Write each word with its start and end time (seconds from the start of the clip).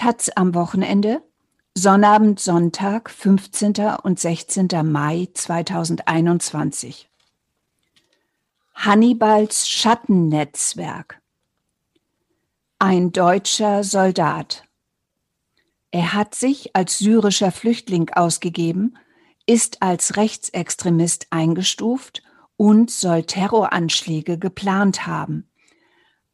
Taz 0.00 0.30
am 0.34 0.54
Wochenende, 0.54 1.22
Sonnabend, 1.74 2.40
Sonntag, 2.40 3.10
15. 3.10 3.74
und 4.02 4.18
16. 4.18 4.68
Mai 4.82 5.28
2021. 5.34 7.10
Hannibals 8.74 9.68
Schattennetzwerk. 9.68 11.20
Ein 12.78 13.12
deutscher 13.12 13.84
Soldat. 13.84 14.64
Er 15.90 16.14
hat 16.14 16.34
sich 16.34 16.74
als 16.74 16.98
syrischer 16.98 17.52
Flüchtling 17.52 18.08
ausgegeben, 18.08 18.96
ist 19.44 19.82
als 19.82 20.16
Rechtsextremist 20.16 21.26
eingestuft 21.28 22.22
und 22.56 22.90
soll 22.90 23.24
Terroranschläge 23.24 24.38
geplant 24.38 25.06
haben. 25.06 25.49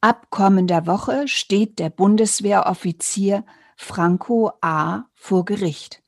Ab 0.01 0.29
kommender 0.31 0.87
Woche 0.87 1.27
steht 1.27 1.79
der 1.79 1.91
Bundeswehroffizier 1.91 3.45
Franco 3.77 4.53
A. 4.61 5.05
vor 5.15 5.45
Gericht. 5.45 6.03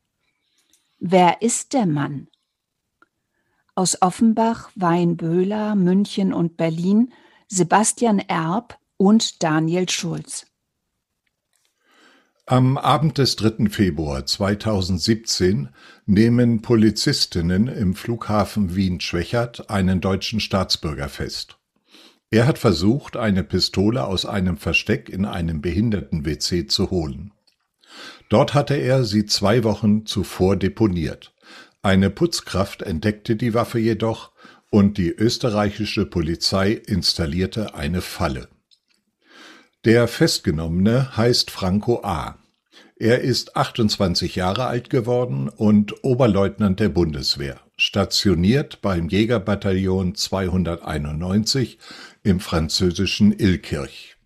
Wer 0.99 1.43
ist 1.43 1.73
der 1.73 1.87
Mann? 1.87 2.29
Aus 3.75 4.03
Offenbach, 4.03 4.71
Weinböhler, 4.75 5.75
München 5.75 6.33
und 6.33 6.57
Berlin 6.57 7.13
Sebastian 7.51 8.19
Erb 8.19 8.79
und 8.99 9.43
Daniel 9.43 9.89
Schulz. 9.89 10.47
Am 12.45 12.77
Abend 12.77 13.19
des 13.19 13.37
3. 13.37 13.69
Februar 13.71 14.27
2017 14.27 15.69
nehmen 16.07 16.63
Polizistinnen 16.63 17.69
im 17.69 17.95
Flughafen 17.95 18.75
Wien-Schwechat 18.75 19.71
einen 19.71 20.01
deutschen 20.01 20.41
Staatsbürger 20.41 21.09
fest. 21.09 21.58
Er 22.31 22.47
hat 22.47 22.59
versucht, 22.59 23.17
eine 23.17 23.43
Pistole 23.43 24.05
aus 24.05 24.27
einem 24.27 24.59
Versteck 24.59 25.09
in 25.09 25.25
einem 25.25 25.63
Behinderten-WC 25.63 26.67
zu 26.67 26.91
holen. 26.91 27.33
Dort 28.29 28.53
hatte 28.53 28.75
er 28.75 29.05
sie 29.05 29.25
zwei 29.25 29.65
Wochen 29.65 30.05
zuvor 30.05 30.57
deponiert. 30.57 31.33
Eine 31.81 32.11
Putzkraft 32.11 32.83
entdeckte 32.83 33.37
die 33.37 33.55
Waffe 33.55 33.79
jedoch 33.79 34.33
und 34.71 34.99
die 34.99 35.09
österreichische 35.09 36.05
Polizei 36.05 36.73
installierte 36.73 37.75
eine 37.75 38.03
Falle. 38.03 38.49
Der 39.87 40.07
Festgenommene 40.09 41.17
heißt 41.17 41.51
Franco 41.51 42.03
A. 42.03 42.39
Er 42.97 43.21
ist 43.21 43.57
28 43.57 44.35
Jahre 44.35 44.67
alt 44.67 44.91
geworden 44.91 45.49
und 45.49 46.03
Oberleutnant 46.03 46.81
der 46.81 46.89
Bundeswehr, 46.89 47.61
stationiert 47.77 48.83
beim 48.83 49.09
Jägerbataillon 49.09 50.17
291 50.17 51.79
im 52.23 52.41
französischen 52.41 53.33
Illkirch. 53.33 54.17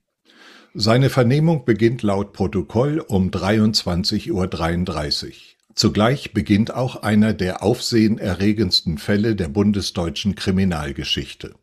Seine 0.74 1.10
Vernehmung 1.10 1.64
beginnt 1.64 2.02
laut 2.02 2.32
Protokoll 2.32 3.00
um 3.00 3.30
23.33 3.30 4.30
Uhr. 4.32 5.32
Zugleich 5.74 6.32
beginnt 6.32 6.72
auch 6.72 7.02
einer 7.02 7.34
der 7.34 7.62
aufsehenerregendsten 7.62 8.98
Fälle 8.98 9.36
der 9.36 9.48
bundesdeutschen 9.48 10.34
Kriminalgeschichte. 10.34 11.54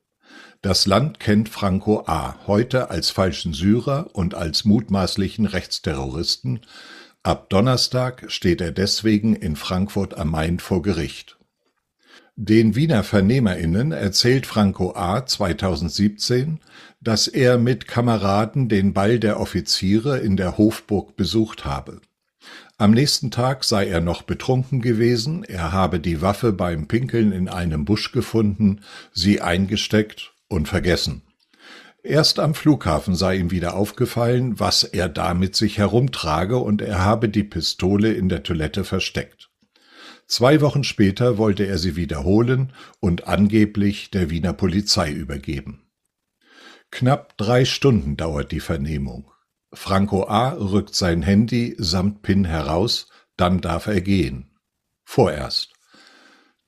Das 0.62 0.86
Land 0.86 1.20
kennt 1.20 1.50
Franco 1.50 2.04
A. 2.06 2.36
heute 2.46 2.90
als 2.90 3.10
falschen 3.10 3.54
Syrer 3.54 4.10
und 4.14 4.36
als 4.36 4.66
mutmaßlichen 4.66 5.46
Rechtsterroristen. 5.46 6.62
Ab 7.24 7.50
Donnerstag 7.50 8.26
steht 8.28 8.62
er 8.62 8.72
deswegen 8.72 9.36
in 9.36 9.56
Frankfurt 9.56 10.18
am 10.18 10.32
Main 10.32 10.60
vor 10.60 10.82
Gericht. 10.82 11.39
Den 12.42 12.74
Wiener 12.74 13.04
VernehmerInnen 13.04 13.92
erzählt 13.92 14.46
Franco 14.46 14.96
A. 14.96 15.26
2017, 15.26 16.62
dass 17.02 17.28
er 17.28 17.58
mit 17.58 17.86
Kameraden 17.86 18.70
den 18.70 18.94
Ball 18.94 19.20
der 19.20 19.42
Offiziere 19.42 20.20
in 20.20 20.38
der 20.38 20.58
Hofburg 20.58 21.18
besucht 21.18 21.66
habe. 21.66 22.00
Am 22.78 22.92
nächsten 22.92 23.30
Tag 23.30 23.66
sei 23.66 23.90
er 23.90 24.00
noch 24.00 24.22
betrunken 24.22 24.82
gewesen, 24.82 25.44
er 25.44 25.74
habe 25.74 26.00
die 26.00 26.22
Waffe 26.22 26.54
beim 26.54 26.88
Pinkeln 26.88 27.34
in 27.34 27.50
einem 27.50 27.84
Busch 27.84 28.14
gefunden, 28.14 28.84
sie 29.12 29.42
eingesteckt 29.42 30.32
und 30.48 30.70
vergessen. 30.70 31.24
Erst 32.04 32.40
am 32.40 32.56
Flughafen 32.56 33.16
sei 33.16 33.36
ihm 33.36 33.52
wieder 33.52 33.74
aufgefallen, 33.74 34.62
was 34.62 34.86
er 34.86 35.10
da 35.10 35.34
mit 35.34 35.58
sich 35.58 35.78
herumtrage, 35.78 36.56
und 36.56 36.82
er 36.82 37.04
habe 37.04 37.28
die 37.28 37.44
Pistole 37.44 38.14
in 38.14 38.30
der 38.30 38.44
Toilette 38.44 38.86
versteckt. 38.86 39.49
Zwei 40.30 40.62
Wochen 40.62 40.84
später 40.84 41.40
wollte 41.40 41.66
er 41.66 41.80
sie 41.80 41.96
wiederholen 41.96 42.72
und 43.00 43.28
angeblich 43.28 44.12
der 44.12 44.30
Wiener 44.30 44.54
Polizei 44.54 45.12
übergeben. 45.12 45.90
Knapp 46.92 47.36
drei 47.38 47.66
Stunden 47.66 48.16
dauert 48.16 48.52
die 48.52 48.60
Vernehmung. 48.60 49.32
Franco 49.74 50.28
A. 50.28 50.52
rückt 50.52 50.94
sein 50.94 51.24
Handy 51.24 51.76
samt 51.80 52.22
PIN 52.22 52.46
heraus, 52.46 53.08
dann 53.38 53.60
darf 53.60 53.88
er 53.88 54.02
gehen. 54.02 54.52
Vorerst. 55.04 55.74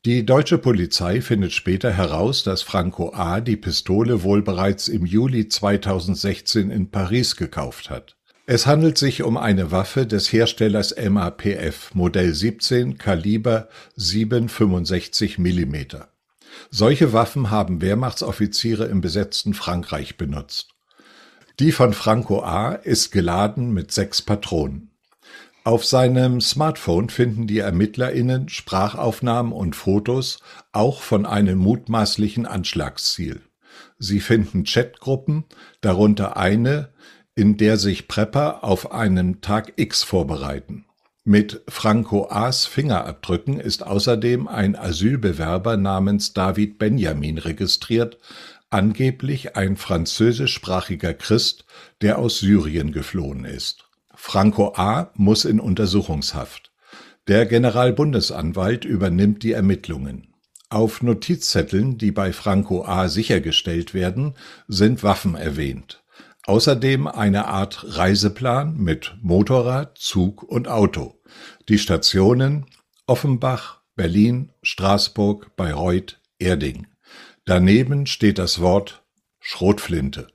Die 0.06 0.26
deutsche 0.26 0.58
Polizei 0.58 1.22
findet 1.22 1.54
später 1.54 1.92
heraus, 1.92 2.44
dass 2.44 2.64
Franco 2.64 3.14
A. 3.14 3.42
die 3.42 3.58
Pistole 3.58 4.24
wohl 4.24 4.42
bereits 4.42 4.88
im 4.88 5.06
Juli 5.06 5.48
2016 5.48 6.72
in 6.72 6.90
Paris 6.90 7.36
gekauft 7.36 7.92
hat. 7.92 8.18
Es 8.54 8.68
handelt 8.68 8.98
sich 8.98 9.24
um 9.24 9.38
eine 9.38 9.72
Waffe 9.72 10.06
des 10.06 10.34
Herstellers 10.34 10.94
MAPF 10.98 11.96
Modell 11.96 12.34
17 12.34 12.98
Kaliber 12.98 13.70
7,65 13.98 15.40
mm. 15.40 16.04
Solche 16.70 17.14
Waffen 17.14 17.50
haben 17.50 17.80
Wehrmachtsoffiziere 17.80 18.88
im 18.88 19.00
besetzten 19.00 19.54
Frankreich 19.54 20.18
benutzt. 20.18 20.68
Die 21.62 21.72
von 21.72 21.94
Franco 21.94 22.44
A. 22.44 22.74
ist 22.74 23.12
geladen 23.12 23.72
mit 23.74 23.94
sechs 23.94 24.22
Patronen. 24.22 24.92
Auf 25.64 25.86
seinem 25.86 26.42
Smartphone 26.42 27.10
finden 27.10 27.48
die 27.48 27.60
ErmittlerInnen 27.60 28.50
Sprachaufnahmen 28.50 29.54
und 29.54 29.78
Fotos 29.78 30.40
auch 30.74 31.02
von 31.02 31.26
einem 31.26 31.58
mutmaßlichen 31.58 32.46
Anschlagsziel. 32.46 33.40
Sie 33.98 34.20
finden 34.20 34.66
Chatgruppen, 34.66 35.46
darunter 35.80 36.36
eine, 36.36 36.90
in 37.42 37.58
der 37.58 37.78
sich 37.78 38.08
Prepper 38.08 38.64
auf 38.64 38.92
einen 38.92 39.42
Tag 39.42 39.74
X 39.76 40.04
vorbereiten. 40.04 40.86
Mit 41.24 41.64
Franco 41.68 42.28
A.'s 42.30 42.68
Fingerabdrücken 42.68 43.60
ist 43.60 43.82
außerdem 43.82 44.48
ein 44.48 44.76
Asylbewerber 44.76 45.76
namens 45.76 46.34
David 46.34 46.78
Benjamin 46.78 47.40
registriert, 47.40 48.20
angeblich 48.70 49.56
ein 49.56 49.76
französischsprachiger 49.76 51.16
Christ, 51.16 51.66
der 52.02 52.20
aus 52.20 52.38
Syrien 52.38 52.92
geflohen 52.92 53.46
ist. 53.46 53.86
Franco 54.14 54.76
A. 54.76 55.10
muss 55.16 55.44
in 55.44 55.60
Untersuchungshaft. 55.60 56.72
Der 57.28 57.48
Generalbundesanwalt 57.48 58.86
übernimmt 58.86 59.42
die 59.42 59.54
Ermittlungen. 59.54 60.36
Auf 60.70 61.02
Notizzetteln, 61.02 61.98
die 61.98 62.12
bei 62.12 62.34
Franco 62.34 62.86
A. 62.86 63.08
sichergestellt 63.08 63.96
werden, 63.96 64.36
sind 64.68 65.02
Waffen 65.02 65.34
erwähnt. 65.34 66.01
Außerdem 66.46 67.08
eine 67.08 67.48
Art 67.48 67.86
Reiseplan 67.98 68.78
mit 68.78 69.16
Motorrad, 69.22 69.98
Zug 69.98 70.44
und 70.44 70.68
Auto. 70.68 71.22
Die 71.70 71.78
Stationen 71.78 72.66
Offenbach, 73.06 73.82
Berlin, 73.96 74.52
Straßburg, 74.64 75.56
Bayreuth, 75.56 76.20
Erding. 76.40 76.88
Daneben 77.46 78.06
steht 78.06 78.38
das 78.40 78.60
Wort 78.60 79.04
Schrotflinte. 79.40 80.28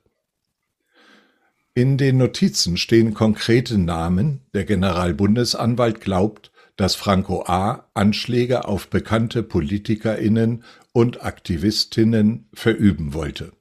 In 1.73 1.97
den 1.97 2.17
Notizen 2.17 2.77
stehen 2.77 3.13
konkrete 3.13 3.77
Namen, 3.77 4.41
der 4.53 4.65
Generalbundesanwalt 4.65 6.01
glaubt, 6.01 6.51
dass 6.75 6.95
Franco 6.95 7.43
A. 7.47 7.89
Anschläge 7.93 8.65
auf 8.65 8.89
bekannte 8.89 9.43
PolitikerInnen 9.43 10.63
und 10.93 11.23
Aktivistinnen 11.23 12.47
verüben 12.53 13.13
wollte. 13.13 13.51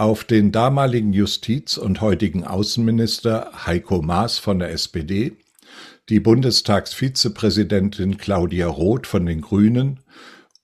Auf 0.00 0.24
den 0.24 0.50
damaligen 0.50 1.12
Justiz- 1.12 1.76
und 1.76 2.00
heutigen 2.00 2.46
Außenminister 2.46 3.50
Heiko 3.66 4.00
Maas 4.00 4.38
von 4.38 4.58
der 4.58 4.70
SPD, 4.70 5.36
die 6.08 6.20
Bundestagsvizepräsidentin 6.20 8.16
Claudia 8.16 8.66
Roth 8.66 9.06
von 9.06 9.26
den 9.26 9.42
Grünen 9.42 10.00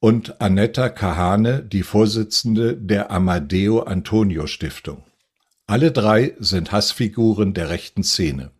und 0.00 0.40
Annetta 0.40 0.88
Kahane, 0.88 1.62
die 1.62 1.82
Vorsitzende 1.82 2.78
der 2.78 3.11
Amadeo 3.11 3.81
Antonio 3.81 4.46
Stiftung. 4.46 5.05
Alle 5.66 5.93
drei 5.93 6.34
sind 6.38 6.72
Hassfiguren 6.72 7.52
der 7.52 7.69
rechten 7.69 8.05
Szene. 8.05 8.52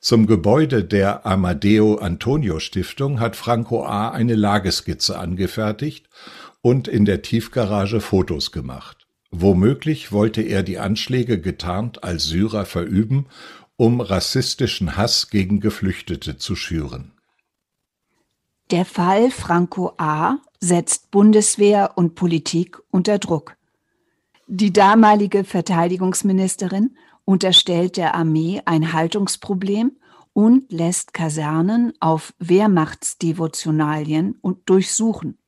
Zum 0.00 0.26
Gebäude 0.26 0.82
der 0.82 1.24
Amadeo 1.26 1.98
Antonio 1.98 2.58
Stiftung 2.58 3.20
hat 3.20 3.36
Franco 3.36 3.84
A. 3.86 4.08
eine 4.08 4.34
Lageskizze 4.34 5.16
angefertigt 5.16 6.08
und 6.60 6.88
in 6.88 7.04
der 7.04 7.22
Tiefgarage 7.22 8.00
Fotos 8.00 8.50
gemacht. 8.50 9.01
Womöglich 9.34 10.12
wollte 10.12 10.42
er 10.42 10.62
die 10.62 10.78
Anschläge 10.78 11.40
getarnt 11.40 12.04
als 12.04 12.26
Syrer 12.26 12.66
verüben, 12.66 13.26
um 13.76 14.02
rassistischen 14.02 14.96
Hass 14.96 15.30
gegen 15.30 15.58
Geflüchtete 15.58 16.36
zu 16.36 16.54
schüren. 16.54 17.12
Der 18.70 18.84
Fall 18.84 19.30
Franco 19.30 19.94
A. 19.96 20.36
setzt 20.60 21.10
Bundeswehr 21.10 21.92
und 21.96 22.14
Politik 22.14 22.78
unter 22.90 23.18
Druck. 23.18 23.56
Die 24.46 24.72
damalige 24.72 25.44
Verteidigungsministerin 25.44 26.94
unterstellt 27.24 27.96
der 27.96 28.14
Armee 28.14 28.60
ein 28.66 28.92
Haltungsproblem 28.92 29.92
und 30.34 30.70
lässt 30.70 31.14
Kasernen 31.14 31.94
auf 32.00 32.34
Wehrmachtsdevotionalien 32.38 34.36
und 34.42 34.68
durchsuchen. 34.68 35.38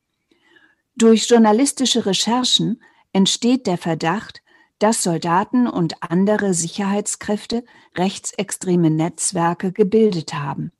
Durch 0.95 1.29
journalistische 1.29 2.05
Recherchen 2.07 2.81
entsteht 3.15 3.65
der 3.65 3.77
Verdacht, 3.77 4.43
dass 4.77 5.01
Soldaten 5.01 5.67
und 5.67 6.03
andere 6.03 6.53
Sicherheitskräfte 6.53 7.63
rechtsextreme 7.95 8.89
Netzwerke 8.89 9.71
gebildet 9.71 10.33
haben. 10.33 10.73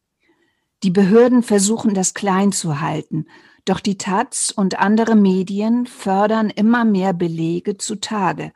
Die 0.83 0.91
Behörden 0.91 1.43
versuchen 1.43 1.93
das 1.93 2.13
klein 2.13 2.51
zu 2.51 2.81
halten, 2.81 3.27
doch 3.63 3.79
die 3.79 3.97
Taz 3.97 4.53
und 4.53 4.77
andere 4.77 5.15
Medien 5.15 5.85
fördern 5.85 6.49
immer 6.49 6.83
mehr 6.83 7.13
Belege 7.13 7.77
zutage. 7.77 8.51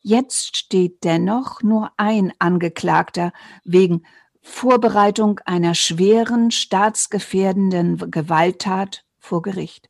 Jetzt 0.00 0.56
steht 0.56 1.04
dennoch 1.04 1.62
nur 1.62 1.92
ein 1.96 2.32
Angeklagter 2.40 3.32
wegen 3.62 4.04
Vorbereitung 4.42 5.38
einer 5.44 5.76
schweren 5.76 6.50
staatsgefährdenden 6.50 8.10
Gewalttat 8.10 9.04
vor 9.20 9.40
Gericht. 9.40 9.88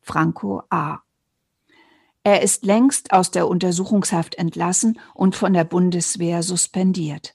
Franco 0.00 0.64
A. 0.70 1.02
Er 2.28 2.42
ist 2.42 2.66
längst 2.66 3.14
aus 3.14 3.30
der 3.30 3.48
Untersuchungshaft 3.48 4.34
entlassen 4.34 4.98
und 5.14 5.34
von 5.34 5.54
der 5.54 5.64
Bundeswehr 5.64 6.42
suspendiert. 6.42 7.34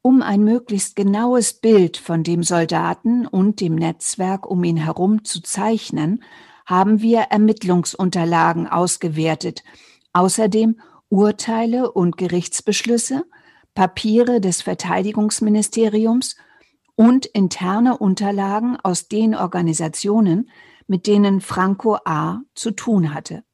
Um 0.00 0.22
ein 0.22 0.44
möglichst 0.44 0.94
genaues 0.94 1.52
Bild 1.52 1.96
von 1.96 2.22
dem 2.22 2.44
Soldaten 2.44 3.26
und 3.26 3.60
dem 3.60 3.74
Netzwerk 3.74 4.48
um 4.48 4.62
ihn 4.62 4.76
herum 4.76 5.24
zu 5.24 5.42
zeichnen, 5.42 6.22
haben 6.66 7.02
wir 7.02 7.22
Ermittlungsunterlagen 7.30 8.68
ausgewertet, 8.68 9.64
außerdem 10.12 10.80
Urteile 11.08 11.90
und 11.90 12.16
Gerichtsbeschlüsse, 12.16 13.24
Papiere 13.74 14.40
des 14.40 14.62
Verteidigungsministeriums 14.62 16.36
und 16.94 17.26
interne 17.26 17.98
Unterlagen 17.98 18.76
aus 18.80 19.08
den 19.08 19.34
Organisationen, 19.34 20.48
mit 20.92 21.06
denen 21.06 21.40
Franco 21.40 21.96
A. 22.04 22.42
zu 22.54 22.70
tun 22.70 23.14
hatte. 23.14 23.44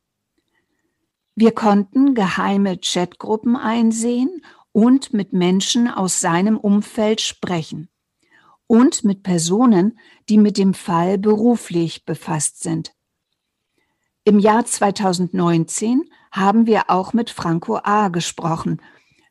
Wir 1.36 1.52
konnten 1.52 2.16
geheime 2.16 2.80
Chatgruppen 2.80 3.54
einsehen 3.54 4.44
und 4.72 5.12
mit 5.12 5.32
Menschen 5.32 5.86
aus 5.86 6.20
seinem 6.20 6.56
Umfeld 6.56 7.20
sprechen 7.20 7.90
und 8.66 9.04
mit 9.04 9.22
Personen, 9.22 10.00
die 10.28 10.36
mit 10.36 10.58
dem 10.58 10.74
Fall 10.74 11.16
beruflich 11.16 12.04
befasst 12.04 12.60
sind. 12.60 12.92
Im 14.24 14.40
Jahr 14.40 14.64
2019 14.64 16.10
haben 16.32 16.66
wir 16.66 16.90
auch 16.90 17.12
mit 17.12 17.30
Franco 17.30 17.78
A. 17.84 18.08
gesprochen. 18.08 18.82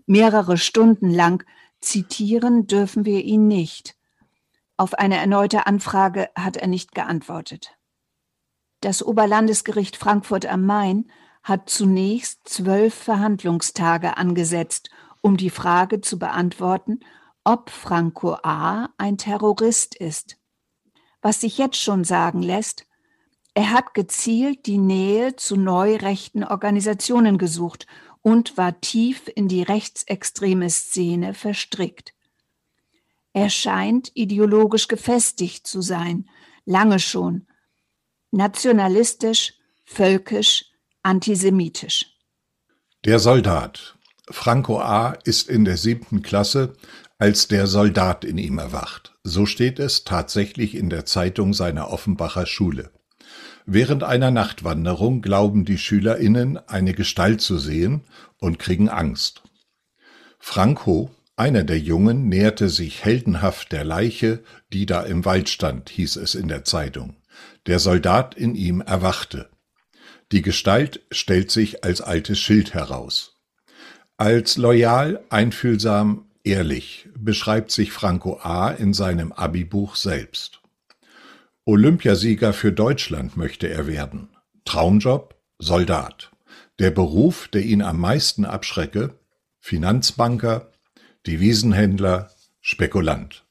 Mehrere 0.05 0.57
Stunden 0.57 1.09
lang 1.09 1.43
zitieren 1.81 2.67
dürfen 2.67 3.03
wir 3.03 3.25
ihn 3.25 3.47
nicht. 3.47 3.97
Auf 4.77 4.93
eine 4.93 5.17
erneute 5.17 5.67
Anfrage 5.67 6.29
hat 6.37 6.55
er 6.55 6.67
nicht 6.67 6.95
geantwortet. 6.95 7.76
Das 8.81 9.03
Oberlandesgericht 9.03 9.95
Frankfurt 9.95 10.45
am 10.45 10.65
Main 10.65 11.11
hat 11.43 11.69
zunächst 11.69 12.47
zwölf 12.47 12.93
Verhandlungstage 12.93 14.17
angesetzt, 14.17 14.89
um 15.21 15.37
die 15.37 15.49
Frage 15.49 16.01
zu 16.01 16.19
beantworten, 16.19 16.99
ob 17.43 17.69
Franco 17.69 18.33
A. 18.43 18.89
ein 18.97 19.17
Terrorist 19.17 19.95
ist. 19.95 20.37
Was 21.21 21.41
sich 21.41 21.57
jetzt 21.57 21.77
schon 21.77 22.03
sagen 22.03 22.41
lässt, 22.41 22.85
er 23.53 23.71
hat 23.71 23.95
gezielt 23.95 24.67
die 24.67 24.77
Nähe 24.77 25.35
zu 25.35 25.55
neurechten 25.55 26.43
Organisationen 26.43 27.39
gesucht 27.39 27.87
und 28.21 28.57
war 28.57 28.79
tief 28.81 29.31
in 29.33 29.47
die 29.47 29.63
rechtsextreme 29.63 30.69
Szene 30.69 31.33
verstrickt. 31.33 32.13
Er 33.33 33.49
scheint 33.49 34.11
ideologisch 34.13 34.87
gefestigt 34.87 35.65
zu 35.65 35.81
sein, 35.81 36.29
lange 36.65 36.99
schon, 36.99 37.47
nationalistisch, 38.31 39.53
völkisch, 39.85 40.65
antisemitisch. 41.03 42.05
Der 43.05 43.19
Soldat. 43.19 43.95
Franco 44.29 44.79
A. 44.81 45.13
ist 45.23 45.49
in 45.49 45.63
der 45.63 45.77
siebten 45.77 46.21
Klasse 46.21 46.75
als 47.19 47.47
der 47.47 47.65
Soldat 47.65 48.23
in 48.25 48.37
ihm 48.37 48.59
erwacht. 48.59 49.13
So 49.23 49.45
steht 49.45 49.79
es 49.79 50.03
tatsächlich 50.03 50.75
in 50.75 50.89
der 50.89 51.05
Zeitung 51.05 51.53
seiner 51.53 51.89
Offenbacher 51.89 52.45
Schule. 52.45 52.91
Während 53.65 54.03
einer 54.03 54.31
Nachtwanderung 54.31 55.21
glauben 55.21 55.65
die 55.65 55.77
SchülerInnen, 55.77 56.57
eine 56.67 56.93
Gestalt 56.93 57.41
zu 57.41 57.57
sehen 57.57 58.03
und 58.37 58.59
kriegen 58.59 58.87
Angst. 58.87 59.41
Franco, 60.39 61.11
einer 61.35 61.63
der 61.63 61.79
Jungen, 61.79 62.29
näherte 62.29 62.69
sich 62.69 63.03
heldenhaft 63.03 63.71
der 63.71 63.83
Leiche, 63.83 64.43
die 64.71 64.85
da 64.85 65.01
im 65.01 65.25
Wald 65.25 65.49
stand, 65.49 65.89
hieß 65.89 66.15
es 66.17 66.35
in 66.35 66.47
der 66.47 66.63
Zeitung. 66.63 67.15
Der 67.65 67.79
Soldat 67.79 68.35
in 68.35 68.55
ihm 68.55 68.81
erwachte. 68.81 69.49
Die 70.31 70.41
Gestalt 70.41 71.01
stellt 71.11 71.51
sich 71.51 71.83
als 71.83 72.01
altes 72.01 72.39
Schild 72.39 72.73
heraus. 72.73 73.35
Als 74.17 74.57
loyal, 74.57 75.23
einfühlsam, 75.29 76.25
ehrlich 76.43 77.07
beschreibt 77.17 77.71
sich 77.71 77.91
Franco 77.91 78.39
A. 78.41 78.71
in 78.71 78.93
seinem 78.93 79.31
Abi-Buch 79.31 79.95
selbst. 79.95 80.61
Olympiasieger 81.65 82.53
für 82.53 82.71
Deutschland 82.71 83.37
möchte 83.37 83.67
er 83.67 83.87
werden. 83.87 84.29
Traumjob 84.65 85.35
Soldat. 85.59 86.31
Der 86.79 86.91
Beruf, 86.91 87.47
der 87.47 87.63
ihn 87.63 87.81
am 87.81 87.99
meisten 87.99 88.45
abschrecke 88.45 89.19
Finanzbanker, 89.59 90.71
Devisenhändler, 91.25 92.31
Spekulant. 92.61 93.45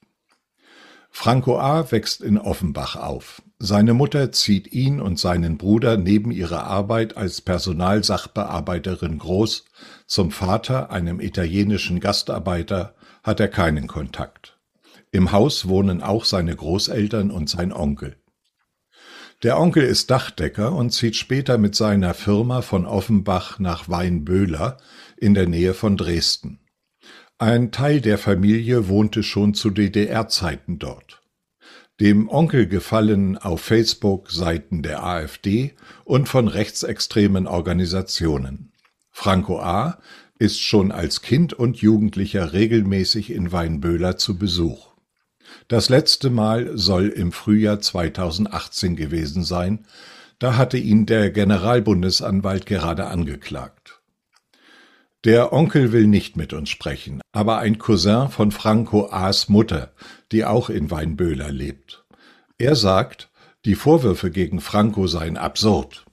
Franco 1.11 1.59
A. 1.59 1.91
wächst 1.91 2.23
in 2.23 2.39
Offenbach 2.39 2.97
auf. 2.97 3.43
Seine 3.59 3.95
Mutter 3.95 4.33
zieht 4.33 4.73
ihn 4.73 5.01
und 5.01 5.19
seinen 5.19 5.57
Bruder 5.57 5.97
neben 5.97 6.31
ihrer 6.31 6.65
Arbeit 6.65 7.17
als 7.17 7.41
Personalsachbearbeiterin 7.41 9.19
groß. 9.19 9.65
Zum 10.07 10.31
Vater, 10.31 10.91
einem 10.91 11.21
italienischen 11.21 12.01
Gastarbeiter, 12.01 12.95
hat 13.23 13.41
er 13.41 13.49
keinen 13.49 13.87
Kontakt. 13.87 14.59
Im 15.11 15.33
Haus 15.33 15.69
wohnen 15.69 16.03
auch 16.03 16.27
seine 16.27 16.55
Großeltern 16.55 17.31
und 17.31 17.49
sein 17.49 17.73
Onkel. 17.73 18.17
Der 19.43 19.59
Onkel 19.59 19.85
ist 19.85 20.11
Dachdecker 20.11 20.73
und 20.73 20.91
zieht 20.91 21.17
später 21.17 21.57
mit 21.57 21.75
seiner 21.75 22.13
Firma 22.13 22.61
von 22.61 22.85
Offenbach 22.85 23.59
nach 23.59 23.89
Weinböhler 23.89 24.77
in 25.17 25.33
der 25.33 25.47
Nähe 25.47 25.73
von 25.73 25.97
Dresden. 25.97 26.61
Ein 27.39 27.71
Teil 27.71 28.01
der 28.01 28.19
Familie 28.19 28.89
wohnte 28.89 29.23
schon 29.23 29.55
zu 29.55 29.71
DDR-Zeiten 29.71 30.79
dort. 30.79 31.23
Dem 31.99 32.29
Onkel 32.29 32.67
gefallen 32.67 33.39
auf 33.39 33.63
Facebook 33.63 34.31
Seiten 34.31 34.83
der 34.83 35.03
AfD 35.03 35.73
und 36.05 36.29
von 36.29 36.47
rechtsextremen 36.47 37.47
Organisationen. 37.47 38.71
Franco 39.11 39.61
A. 39.61 39.99
ist 40.39 40.61
schon 40.61 40.93
als 40.93 41.23
Kind 41.23 41.55
und 41.55 41.79
Jugendlicher 41.79 42.53
regelmäßig 42.53 43.31
in 43.31 43.51
Weinböhler 43.51 44.19
zu 44.19 44.37
Besuch. 44.37 44.89
Das 45.69 45.89
letzte 45.89 46.29
Mal 46.29 46.77
soll 46.77 47.09
im 47.09 47.33
Frühjahr 47.33 47.81
2018 47.81 48.95
gewesen 48.95 49.43
sein, 49.43 49.87
da 50.39 50.59
hatte 50.59 50.77
ihn 50.77 51.07
der 51.07 51.31
Generalbundesanwalt 51.31 52.67
gerade 52.67 53.07
angeklagt. 53.07 53.86
Der 55.27 55.53
Onkel 55.53 55.91
will 55.91 56.07
nicht 56.07 56.37
mit 56.37 56.53
uns 56.53 56.71
sprechen, 56.71 57.21
aber 57.33 57.59
ein 57.59 57.79
Cousin 57.79 58.29
von 58.29 58.53
Franco 58.53 59.09
A.'s 59.11 59.49
Mutter, 59.49 59.93
die 60.31 60.45
auch 60.45 60.71
in 60.71 60.89
Weinböhler 60.93 61.51
lebt. 61.51 62.05
Er 62.59 62.77
sagt, 62.77 63.29
die 63.65 63.75
Vorwürfe 63.75 64.31
gegen 64.31 64.61
Franco 64.61 65.09
seien 65.09 65.37
absurd. 65.37 66.05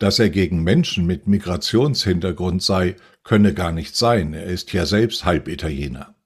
Dass 0.00 0.18
er 0.18 0.30
gegen 0.30 0.64
Menschen 0.64 1.06
mit 1.06 1.28
Migrationshintergrund 1.28 2.60
sei, 2.60 2.96
könne 3.22 3.54
gar 3.54 3.70
nicht 3.70 3.94
sein, 3.94 4.34
er 4.34 4.46
ist 4.46 4.72
ja 4.72 4.84
selbst 4.84 5.24
Halbitaliener. 5.24 6.16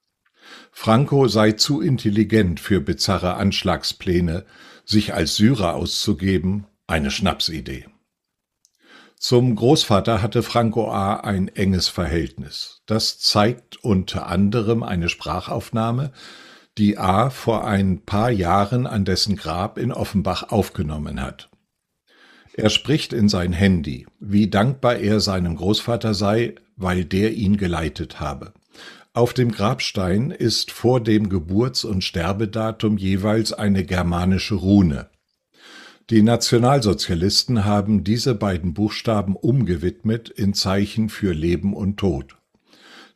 Franco 0.73 1.29
sei 1.29 1.53
zu 1.53 1.83
intelligent 1.83 2.59
für 2.59 2.81
bizarre 2.81 3.35
Anschlagspläne, 3.35 4.47
sich 4.87 5.13
als 5.13 5.37
Syrer 5.37 5.75
auszugeben, 5.75 6.65
eine 6.87 7.11
Schnapsidee. 7.11 7.85
Zum 9.21 9.55
Großvater 9.55 10.23
hatte 10.23 10.43
Franco 10.43 10.91
A. 10.91 11.17
ein 11.17 11.49
enges 11.49 11.89
Verhältnis. 11.89 12.81
Das 12.87 13.19
zeigt 13.19 13.77
unter 13.85 14.29
anderem 14.29 14.83
eine 14.83 15.11
Sprachaufnahme, 15.11 16.11
die 16.79 16.97
A. 16.97 17.29
vor 17.29 17.67
ein 17.67 18.01
paar 18.07 18.31
Jahren 18.31 18.87
an 18.87 19.05
dessen 19.05 19.37
Grab 19.37 19.77
in 19.77 19.93
Offenbach 19.93 20.51
aufgenommen 20.51 21.21
hat. 21.21 21.51
Er 22.55 22.71
spricht 22.71 23.13
in 23.13 23.29
sein 23.29 23.53
Handy, 23.53 24.07
wie 24.21 24.49
dankbar 24.49 24.97
er 24.97 25.21
seinem 25.21 25.55
Großvater 25.57 26.15
sei, 26.15 26.55
weil 26.77 27.05
der 27.05 27.35
ihn 27.35 27.59
geleitet 27.59 28.21
habe. 28.21 28.55
Auf 29.13 29.35
dem 29.35 29.53
Grabstein 29.53 30.31
ist 30.31 30.71
vor 30.71 30.99
dem 30.99 31.29
Geburts- 31.29 31.85
und 31.85 32.05
Sterbedatum 32.05 32.97
jeweils 32.97 33.53
eine 33.53 33.85
germanische 33.85 34.55
Rune. 34.55 35.10
Die 36.11 36.23
Nationalsozialisten 36.23 37.65
haben 37.65 38.03
diese 38.03 38.35
beiden 38.35 38.75
Buchstaben 38.75 39.37
umgewidmet 39.37 40.29
in 40.29 40.55
Zeichen 40.55 41.09
für 41.09 41.33
Leben 41.33 41.73
und 41.73 41.99
Tod. 41.99 42.37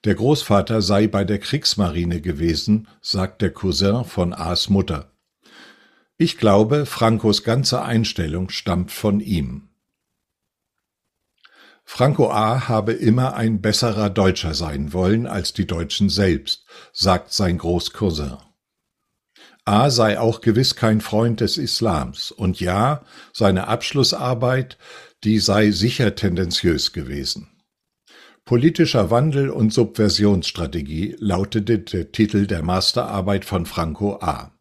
Der 0.05 0.15
Großvater 0.15 0.81
sei 0.81 1.09
bei 1.09 1.25
der 1.25 1.41
Kriegsmarine 1.41 2.21
gewesen, 2.21 2.87
sagt 3.01 3.43
der 3.43 3.51
Cousin 3.51 4.05
von 4.05 4.33
A's 4.33 4.69
Mutter. 4.69 5.11
Ich 6.19 6.39
glaube, 6.39 6.87
Francos 6.87 7.43
ganze 7.43 7.83
Einstellung 7.83 8.49
stammt 8.51 8.93
von 8.93 9.19
ihm. 9.19 9.71
Franco 11.83 12.31
A. 12.31 12.69
habe 12.69 12.93
immer 12.93 13.35
ein 13.35 13.61
besserer 13.61 14.09
Deutscher 14.09 14.55
sein 14.55 14.93
wollen 14.93 15.27
als 15.27 15.53
die 15.53 15.67
Deutschen 15.67 16.09
selbst, 16.09 16.65
sagt 16.93 17.33
sein 17.33 17.59
Großcousin. 17.59 18.37
A. 19.67 19.91
sei 19.91 20.19
auch 20.19 20.43
gewiss 20.43 20.77
kein 20.77 21.01
Freund 21.01 21.41
des 21.41 21.57
Islams 21.57 22.31
und 22.31 22.61
ja, 22.61 23.03
seine 23.33 23.67
Abschlussarbeit, 23.67 24.77
die 25.25 25.39
sei 25.39 25.71
sicher 25.71 26.15
tendenziös 26.15 26.93
gewesen. 26.93 27.49
Politischer 28.45 29.11
Wandel 29.11 29.49
und 29.49 29.73
Subversionsstrategie 29.73 31.17
lautete 31.19 31.79
der 31.79 32.13
Titel 32.13 32.47
der 32.47 32.63
Masterarbeit 32.63 33.47
von 33.47 33.65
Franco 33.65 34.19
A. 34.21 34.53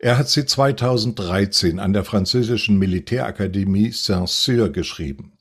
Er 0.00 0.18
hat 0.18 0.28
sie 0.28 0.44
2013 0.44 1.78
an 1.78 1.92
der 1.92 2.02
französischen 2.02 2.78
Militärakademie 2.78 3.92
Saint-Cyr 3.92 4.70
geschrieben. 4.70 5.37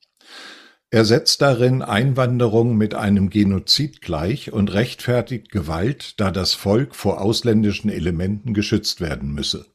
Er 0.89 1.03
setzt 1.03 1.41
darin 1.41 1.81
Einwanderung 1.81 2.77
mit 2.77 2.95
einem 2.95 3.29
Genozid 3.29 4.01
gleich 4.01 4.53
und 4.53 4.73
rechtfertigt 4.73 5.51
Gewalt, 5.51 6.19
da 6.19 6.31
das 6.31 6.53
Volk 6.53 6.95
vor 6.95 7.19
ausländischen 7.19 7.89
Elementen 7.89 8.53
geschützt 8.53 9.01
werden 9.01 9.33
müsse. 9.33 9.65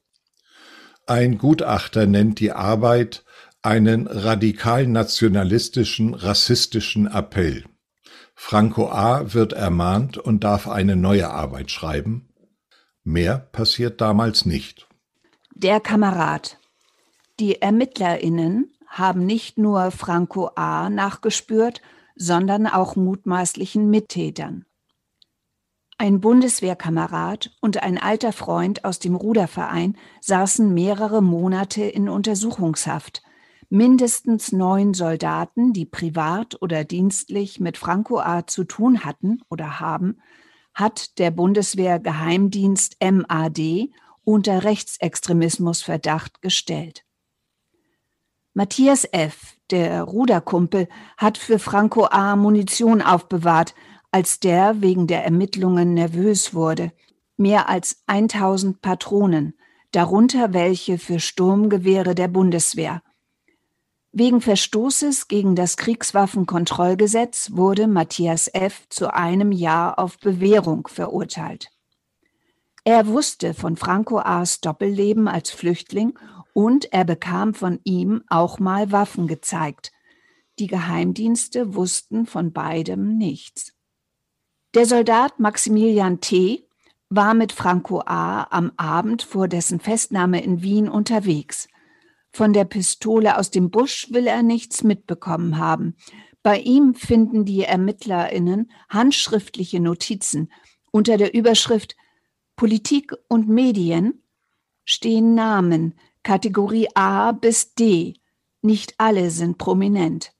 Ein 1.06 1.36
Gutachter 1.36 2.06
nennt 2.06 2.40
die 2.40 2.52
Arbeit 2.52 3.24
einen 3.60 4.06
radikal 4.06 4.86
nationalistischen, 4.86 6.14
rassistischen 6.14 7.06
Appell. 7.06 7.64
Franco 8.34 8.88
A. 8.88 9.34
wird 9.34 9.52
ermahnt 9.52 10.16
und 10.16 10.44
darf 10.44 10.66
eine 10.66 10.96
neue 10.96 11.30
Arbeit 11.30 11.70
schreiben. 11.70 12.28
Mehr 13.04 13.38
passiert 13.38 14.00
damals 14.00 14.46
nicht. 14.46 14.88
Der 15.54 15.80
Kamerad. 15.80 16.58
Die 17.38 17.60
ErmittlerInnen 17.60 18.72
haben 18.92 19.24
nicht 19.24 19.56
nur 19.56 19.90
Franco 19.90 20.50
A. 20.54 20.90
nachgespürt, 20.90 21.80
sondern 22.14 22.66
auch 22.66 22.94
mutmaßlichen 22.94 23.88
Mittätern. 23.88 24.66
Ein 25.96 26.20
Bundeswehrkamerad 26.20 27.52
und 27.60 27.82
ein 27.82 27.96
alter 27.96 28.32
Freund 28.32 28.84
aus 28.84 28.98
dem 28.98 29.14
Ruderverein 29.14 29.96
saßen 30.20 30.74
mehrere 30.74 31.22
Monate 31.22 31.84
in 31.84 32.08
Untersuchungshaft. 32.08 33.22
Mindestens 33.70 34.52
neun 34.52 34.92
Soldaten, 34.92 35.72
die 35.72 35.86
privat 35.86 36.60
oder 36.60 36.84
dienstlich 36.84 37.60
mit 37.60 37.78
Franco 37.78 38.18
A. 38.18 38.46
zu 38.46 38.64
tun 38.64 39.04
hatten 39.04 39.40
oder 39.48 39.80
haben, 39.80 40.18
hat 40.74 41.18
der 41.18 41.30
Bundeswehr-Geheimdienst 41.30 42.96
MAD 43.00 43.88
unter 44.24 44.64
Rechtsextremismusverdacht 44.64 46.42
gestellt. 46.42 47.04
Matthias 48.54 49.08
F., 49.10 49.56
der 49.70 50.02
Ruderkumpel, 50.02 50.86
hat 51.16 51.38
für 51.38 51.58
Franco 51.58 52.04
A. 52.04 52.36
Munition 52.36 53.00
aufbewahrt, 53.00 53.74
als 54.10 54.40
der 54.40 54.82
wegen 54.82 55.06
der 55.06 55.24
Ermittlungen 55.24 55.94
nervös 55.94 56.52
wurde. 56.52 56.92
Mehr 57.38 57.70
als 57.70 58.02
1000 58.06 58.82
Patronen, 58.82 59.54
darunter 59.90 60.52
welche 60.52 60.98
für 60.98 61.18
Sturmgewehre 61.18 62.14
der 62.14 62.28
Bundeswehr. 62.28 63.02
Wegen 64.12 64.42
Verstoßes 64.42 65.28
gegen 65.28 65.56
das 65.56 65.78
Kriegswaffenkontrollgesetz 65.78 67.52
wurde 67.54 67.86
Matthias 67.86 68.48
F. 68.52 68.86
zu 68.90 69.14
einem 69.14 69.50
Jahr 69.50 69.98
auf 69.98 70.18
Bewährung 70.18 70.86
verurteilt. 70.88 71.70
Er 72.84 73.06
wusste 73.06 73.54
von 73.54 73.76
Franco 73.76 74.18
A.'s 74.18 74.60
Doppelleben 74.60 75.28
als 75.28 75.50
Flüchtling 75.50 76.18
und 76.52 76.92
er 76.92 77.04
bekam 77.04 77.54
von 77.54 77.80
ihm 77.84 78.22
auch 78.28 78.58
mal 78.58 78.92
Waffen 78.92 79.26
gezeigt. 79.26 79.92
Die 80.58 80.66
Geheimdienste 80.66 81.74
wussten 81.74 82.26
von 82.26 82.52
beidem 82.52 83.16
nichts. 83.16 83.74
Der 84.74 84.86
Soldat 84.86 85.38
Maximilian 85.38 86.20
T. 86.20 86.66
war 87.08 87.34
mit 87.34 87.52
Franco 87.52 88.00
A. 88.00 88.44
am 88.50 88.72
Abend 88.76 89.22
vor 89.22 89.48
dessen 89.48 89.80
Festnahme 89.80 90.42
in 90.42 90.62
Wien 90.62 90.88
unterwegs. 90.88 91.68
Von 92.32 92.52
der 92.54 92.64
Pistole 92.64 93.36
aus 93.38 93.50
dem 93.50 93.70
Busch 93.70 94.08
will 94.10 94.26
er 94.26 94.42
nichts 94.42 94.82
mitbekommen 94.82 95.58
haben. 95.58 95.96
Bei 96.42 96.58
ihm 96.58 96.94
finden 96.94 97.44
die 97.44 97.62
ErmittlerInnen 97.62 98.72
handschriftliche 98.88 99.80
Notizen 99.80 100.50
unter 100.90 101.16
der 101.16 101.34
Überschrift 101.34 101.96
Politik 102.56 103.12
und 103.28 103.48
Medien 103.48 104.22
stehen 104.84 105.34
Namen, 105.34 105.98
Kategorie 106.22 106.88
A 106.94 107.32
bis 107.32 107.74
D. 107.74 108.14
Nicht 108.62 108.94
alle 108.98 109.30
sind 109.30 109.58
prominent. 109.58 110.32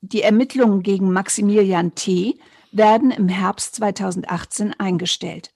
Die 0.00 0.22
Ermittlungen 0.22 0.82
gegen 0.82 1.12
Maximilian 1.12 1.94
T. 1.94 2.38
werden 2.72 3.12
im 3.12 3.28
Herbst 3.28 3.76
2018 3.76 4.74
eingestellt. 4.74 5.52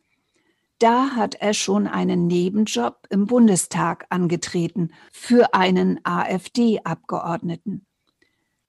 Da 0.78 1.10
hat 1.16 1.34
er 1.34 1.52
schon 1.52 1.88
einen 1.88 2.26
Nebenjob 2.28 3.06
im 3.10 3.26
Bundestag 3.26 4.06
angetreten 4.08 4.92
für 5.12 5.52
einen 5.52 6.00
AfD-Abgeordneten. 6.04 7.86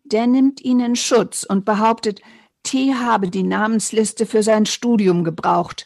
Der 0.03 0.25
nimmt 0.27 0.61
ihnen 0.61 0.95
Schutz 0.95 1.43
und 1.43 1.63
behauptet, 1.63 2.21
T 2.63 2.95
habe 2.95 3.29
die 3.29 3.43
Namensliste 3.43 4.25
für 4.25 4.43
sein 4.43 4.65
Studium 4.65 5.23
gebraucht 5.23 5.85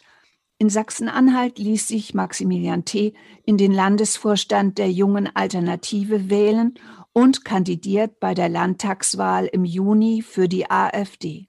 in 0.58 0.70
Sachsen-Anhalt 0.70 1.58
ließ 1.58 1.86
sich 1.86 2.14
Maximilian 2.14 2.84
T. 2.84 3.12
in 3.44 3.58
den 3.58 3.72
Landesvorstand 3.72 4.78
der 4.78 4.90
Jungen 4.90 5.28
Alternative 5.34 6.30
wählen 6.30 6.74
und 7.12 7.44
kandidiert 7.44 8.20
bei 8.20 8.32
der 8.32 8.48
Landtagswahl 8.48 9.46
im 9.46 9.64
Juni 9.64 10.22
für 10.22 10.48
die 10.48 10.70
AfD. 10.70 11.48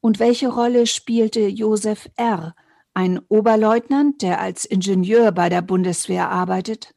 Und 0.00 0.20
welche 0.20 0.48
Rolle 0.48 0.86
spielte 0.86 1.48
Josef 1.48 2.08
R., 2.16 2.54
ein 2.94 3.20
Oberleutnant, 3.28 4.22
der 4.22 4.40
als 4.40 4.64
Ingenieur 4.64 5.32
bei 5.32 5.48
der 5.48 5.60
Bundeswehr 5.60 6.30
arbeitet? 6.30 6.94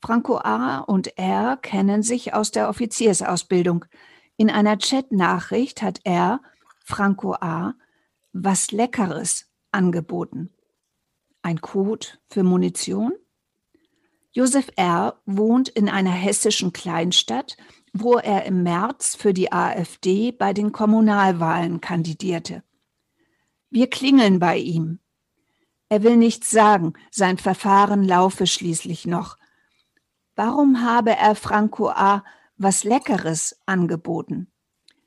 Franco 0.00 0.38
A. 0.38 0.78
und 0.78 1.16
R. 1.18 1.58
kennen 1.58 2.02
sich 2.02 2.34
aus 2.34 2.50
der 2.50 2.68
Offiziersausbildung. 2.68 3.84
In 4.36 4.50
einer 4.50 4.76
Chatnachricht 4.78 5.82
hat 5.82 6.00
R. 6.04 6.40
Franco 6.84 7.34
A. 7.34 7.74
was 8.32 8.72
Leckeres 8.72 9.51
angeboten. 9.72 10.50
Ein 11.42 11.60
Code 11.60 12.06
für 12.28 12.42
Munition? 12.42 13.12
Josef 14.30 14.70
R. 14.76 15.20
wohnt 15.26 15.68
in 15.68 15.88
einer 15.88 16.12
hessischen 16.12 16.72
Kleinstadt, 16.72 17.56
wo 17.92 18.14
er 18.14 18.44
im 18.44 18.62
März 18.62 19.14
für 19.14 19.34
die 19.34 19.52
AfD 19.52 20.32
bei 20.32 20.54
den 20.54 20.72
Kommunalwahlen 20.72 21.80
kandidierte. 21.80 22.62
Wir 23.68 23.90
klingeln 23.90 24.38
bei 24.38 24.56
ihm. 24.58 25.00
Er 25.88 26.02
will 26.02 26.16
nichts 26.16 26.50
sagen, 26.50 26.94
sein 27.10 27.36
Verfahren 27.36 28.04
laufe 28.04 28.46
schließlich 28.46 29.06
noch. 29.06 29.36
Warum 30.34 30.82
habe 30.82 31.10
er 31.10 31.34
Franco 31.34 31.90
A. 31.90 32.24
was 32.56 32.84
Leckeres 32.84 33.60
angeboten? 33.66 34.50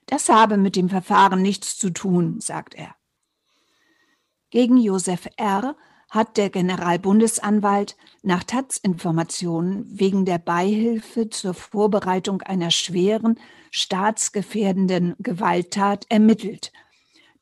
Das 0.06 0.30
habe 0.30 0.58
mit 0.58 0.76
dem 0.76 0.90
Verfahren 0.90 1.42
nichts 1.42 1.78
zu 1.78 1.90
tun, 1.90 2.40
sagt 2.40 2.76
er. 2.76 2.96
Gegen 4.56 4.78
Josef 4.78 5.28
R. 5.36 5.76
hat 6.10 6.38
der 6.38 6.50
Generalbundesanwalt 6.50 7.98
nach 8.24 8.46
Taz-Informationen 8.46 9.84
wegen 10.00 10.24
der 10.24 10.38
Beihilfe 10.38 11.30
zur 11.30 11.54
Vorbereitung 11.54 12.42
einer 12.42 12.72
schweren, 12.72 13.38
staatsgefährdenden 13.70 15.16
Gewalttat 15.20 16.06
ermittelt, 16.08 16.72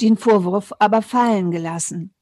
den 0.02 0.18
Vorwurf 0.18 0.74
aber 0.80 1.04
fallen 1.04 1.52
gelassen. 1.52 2.16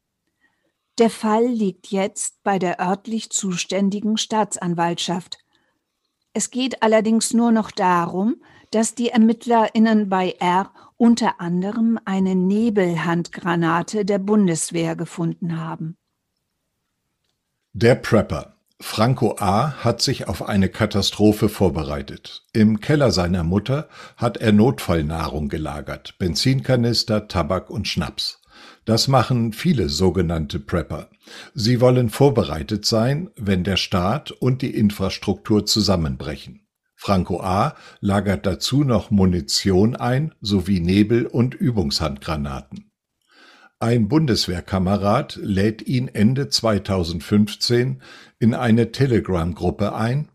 Der 0.98 1.10
Fall 1.10 1.46
liegt 1.46 1.88
jetzt 1.88 2.44
bei 2.44 2.60
der 2.60 2.82
örtlich 2.82 3.30
zuständigen 3.30 4.18
Staatsanwaltschaft. 4.18 5.38
Es 6.34 6.52
geht 6.52 6.84
allerdings 6.84 7.34
nur 7.34 7.54
noch 7.54 7.72
darum, 7.72 8.44
dass 8.72 8.94
die 8.94 9.08
ErmittlerInnen 9.12 10.10
bei 10.10 10.32
R 10.40 10.74
unter 11.02 11.42
anderem 11.42 11.98
eine 12.06 12.36
Nebelhandgranate 12.36 14.06
der 14.06 14.20
Bundeswehr 14.20 14.96
gefunden 14.96 15.60
haben. 15.60 15.98
Der 17.74 17.96
Prepper. 17.96 18.58
Franco 18.80 19.36
A. 19.40 19.84
hat 19.84 20.04
sich 20.04 20.28
auf 20.28 20.48
eine 20.48 20.70
Katastrophe 20.70 21.50
vorbereitet. 21.50 22.44
Im 22.54 22.82
Keller 22.82 23.10
seiner 23.10 23.44
Mutter 23.44 23.90
hat 24.16 24.38
er 24.38 24.52
Notfallnahrung 24.52 25.50
gelagert, 25.50 26.20
Benzinkanister, 26.20 27.28
Tabak 27.28 27.72
und 27.72 27.88
Schnaps. 27.88 28.40
Das 28.86 29.08
machen 29.08 29.54
viele 29.54 29.90
sogenannte 29.90 30.60
Prepper. 30.60 31.10
Sie 31.56 31.82
wollen 31.82 32.12
vorbereitet 32.12 32.86
sein, 32.86 33.32
wenn 33.36 33.64
der 33.64 33.78
Staat 33.78 34.30
und 34.30 34.62
die 34.62 34.76
Infrastruktur 34.76 35.66
zusammenbrechen. 35.66 36.61
Franco 37.04 37.42
A. 37.42 37.76
lagert 38.00 38.46
dazu 38.46 38.84
noch 38.84 39.10
Munition 39.10 39.96
ein 39.96 40.36
sowie 40.40 40.80
Nebel- 40.80 41.26
und 41.26 41.56
Übungshandgranaten. 41.56 42.92
Ein 43.80 44.08
Bundeswehrkamerad 44.08 45.40
lädt 45.42 45.82
ihn 45.82 46.10
Ende 46.10 46.50
2015 46.50 48.04
in 48.38 48.54
eine 48.54 48.92
Telegram-Gruppe 48.92 49.96
ein. 49.96 50.30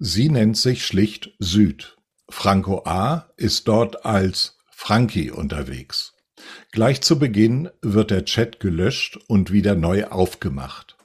Sie 0.00 0.28
nennt 0.28 0.56
sich 0.56 0.84
schlicht 0.84 1.36
Süd. 1.38 1.96
Franco 2.28 2.82
A. 2.84 3.30
ist 3.36 3.68
dort 3.68 4.04
als 4.04 4.58
Frankie 4.72 5.30
unterwegs. 5.30 6.14
Gleich 6.72 7.00
zu 7.00 7.20
Beginn 7.20 7.70
wird 7.80 8.10
der 8.10 8.24
Chat 8.24 8.58
gelöscht 8.58 9.20
und 9.28 9.52
wieder 9.52 9.76
neu 9.76 10.08
aufgemacht. 10.08 10.96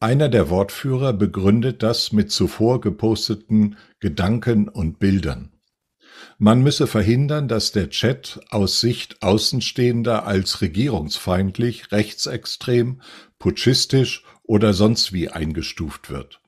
Einer 0.00 0.28
der 0.28 0.48
Wortführer 0.48 1.12
begründet 1.12 1.82
das 1.82 2.12
mit 2.12 2.30
zuvor 2.30 2.80
geposteten 2.80 3.76
Gedanken 4.00 4.68
und 4.68 4.98
Bildern. 4.98 5.52
Man 6.38 6.62
müsse 6.62 6.86
verhindern, 6.86 7.48
dass 7.48 7.72
der 7.72 7.90
Chat 7.90 8.40
aus 8.50 8.80
Sicht 8.80 9.22
Außenstehender 9.22 10.24
als 10.26 10.60
regierungsfeindlich, 10.60 11.90
rechtsextrem, 11.90 13.02
putschistisch 13.38 14.24
oder 14.44 14.72
sonst 14.72 15.12
wie 15.12 15.28
eingestuft 15.28 16.10
wird. 16.10 16.40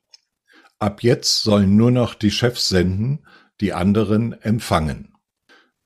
Ab 0.78 1.02
jetzt 1.02 1.42
sollen 1.42 1.76
nur 1.76 1.90
noch 1.90 2.14
die 2.14 2.30
Chefs 2.30 2.69
senden, 2.69 3.26
die 3.61 3.73
anderen 3.73 4.33
empfangen. 4.33 5.14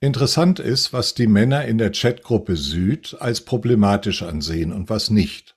Interessant 0.00 0.58
ist, 0.60 0.92
was 0.92 1.14
die 1.14 1.26
Männer 1.26 1.64
in 1.64 1.78
der 1.78 1.90
Chatgruppe 1.90 2.56
Süd 2.56 3.16
als 3.20 3.40
problematisch 3.40 4.22
ansehen 4.22 4.70
und 4.70 4.90
was 4.90 5.08
nicht. 5.08 5.53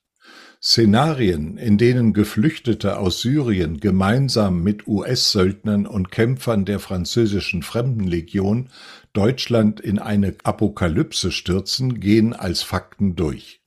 Szenarien, 0.62 1.58
in 1.58 1.78
denen 1.78 2.14
Geflüchtete 2.14 2.98
aus 2.98 3.22
Syrien 3.22 3.80
gemeinsam 3.80 4.64
mit 4.64 4.88
US-Söldnern 4.88 5.86
und 5.86 6.12
Kämpfern 6.12 6.66
der 6.66 6.80
französischen 6.80 7.62
Fremdenlegion 7.62 8.70
Deutschland 9.14 9.80
in 9.80 10.00
eine 10.00 10.36
Apokalypse 10.44 11.32
stürzen, 11.32 12.00
gehen 12.00 12.34
als 12.34 12.64
Fakten 12.64 13.16
durch. 13.16 13.62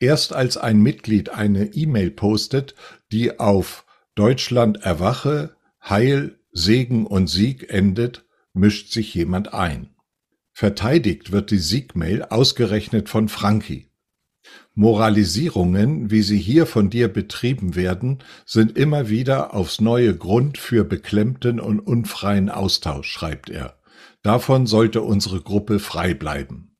Erst 0.00 0.32
als 0.32 0.56
ein 0.56 0.82
Mitglied 0.82 1.30
eine 1.30 1.66
E-Mail 1.74 2.10
postet, 2.10 2.74
die 3.10 3.38
auf 3.38 3.86
Deutschland 4.14 4.82
erwache, 4.82 5.56
Heil, 5.82 6.38
Segen 6.52 7.06
und 7.06 7.28
Sieg 7.28 7.70
endet, 7.70 8.24
mischt 8.52 8.92
sich 8.92 9.14
jemand 9.14 9.54
ein. 9.54 9.90
Verteidigt 10.52 11.32
wird 11.32 11.50
die 11.50 11.58
Siegmail 11.58 12.24
ausgerechnet 12.24 13.08
von 13.08 13.28
Frankie. 13.28 13.91
Moralisierungen, 14.74 16.10
wie 16.10 16.22
sie 16.22 16.38
hier 16.38 16.66
von 16.66 16.88
dir 16.88 17.08
betrieben 17.08 17.74
werden, 17.74 18.18
sind 18.46 18.78
immer 18.78 19.08
wieder 19.08 19.54
aufs 19.54 19.80
neue 19.80 20.16
Grund 20.16 20.56
für 20.56 20.84
beklemmten 20.84 21.60
und 21.60 21.80
unfreien 21.80 22.48
Austausch, 22.48 23.10
schreibt 23.10 23.50
er. 23.50 23.76
Davon 24.22 24.66
sollte 24.66 25.02
unsere 25.02 25.40
Gruppe 25.40 25.78
frei 25.78 26.14
bleiben. 26.14 26.76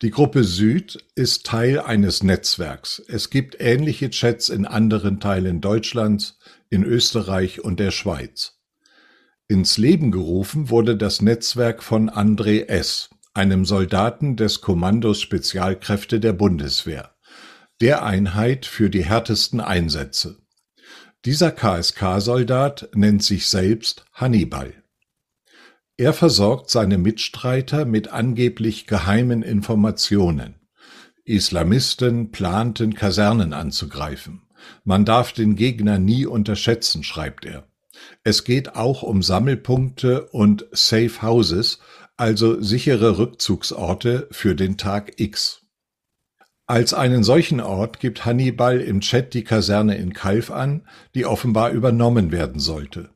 Die 0.00 0.10
Gruppe 0.10 0.44
Süd 0.44 1.04
ist 1.16 1.44
Teil 1.44 1.80
eines 1.80 2.22
Netzwerks. 2.22 3.02
Es 3.08 3.30
gibt 3.30 3.56
ähnliche 3.58 4.10
Chats 4.10 4.48
in 4.48 4.64
anderen 4.64 5.18
Teilen 5.18 5.60
Deutschlands, 5.60 6.38
in 6.70 6.84
Österreich 6.84 7.64
und 7.64 7.80
der 7.80 7.90
Schweiz. 7.90 8.60
Ins 9.48 9.76
Leben 9.76 10.12
gerufen 10.12 10.70
wurde 10.70 10.96
das 10.96 11.20
Netzwerk 11.20 11.82
von 11.82 12.10
André 12.10 12.66
S 12.68 13.10
einem 13.38 13.64
Soldaten 13.64 14.34
des 14.34 14.60
Kommandos 14.60 15.20
Spezialkräfte 15.20 16.18
der 16.18 16.32
Bundeswehr, 16.32 17.14
der 17.80 18.04
Einheit 18.04 18.66
für 18.66 18.90
die 18.90 19.04
härtesten 19.04 19.60
Einsätze. 19.60 20.38
Dieser 21.24 21.52
KSK-Soldat 21.52 22.88
nennt 22.94 23.22
sich 23.22 23.48
selbst 23.48 24.04
Hannibal. 24.12 24.74
Er 25.96 26.12
versorgt 26.12 26.70
seine 26.70 26.98
Mitstreiter 26.98 27.84
mit 27.84 28.08
angeblich 28.08 28.88
geheimen 28.88 29.42
Informationen. 29.42 30.56
Islamisten 31.24 32.32
planten 32.32 32.94
Kasernen 32.94 33.52
anzugreifen. 33.52 34.42
Man 34.82 35.04
darf 35.04 35.32
den 35.32 35.54
Gegner 35.54 36.00
nie 36.00 36.26
unterschätzen, 36.26 37.04
schreibt 37.04 37.44
er. 37.44 37.68
Es 38.24 38.42
geht 38.42 38.74
auch 38.74 39.04
um 39.04 39.22
Sammelpunkte 39.22 40.26
und 40.28 40.66
Safe 40.72 41.22
Houses, 41.22 41.78
also 42.18 42.60
sichere 42.60 43.16
Rückzugsorte 43.16 44.28
für 44.30 44.54
den 44.54 44.76
Tag 44.76 45.20
X. 45.20 45.62
Als 46.66 46.92
einen 46.92 47.22
solchen 47.22 47.60
Ort 47.60 48.00
gibt 48.00 48.26
Hannibal 48.26 48.80
im 48.80 49.00
Chat 49.00 49.32
die 49.32 49.44
Kaserne 49.44 49.96
in 49.96 50.12
Kalf 50.12 50.50
an, 50.50 50.86
die 51.14 51.24
offenbar 51.24 51.70
übernommen 51.70 52.30
werden 52.32 52.60
sollte. 52.60 53.10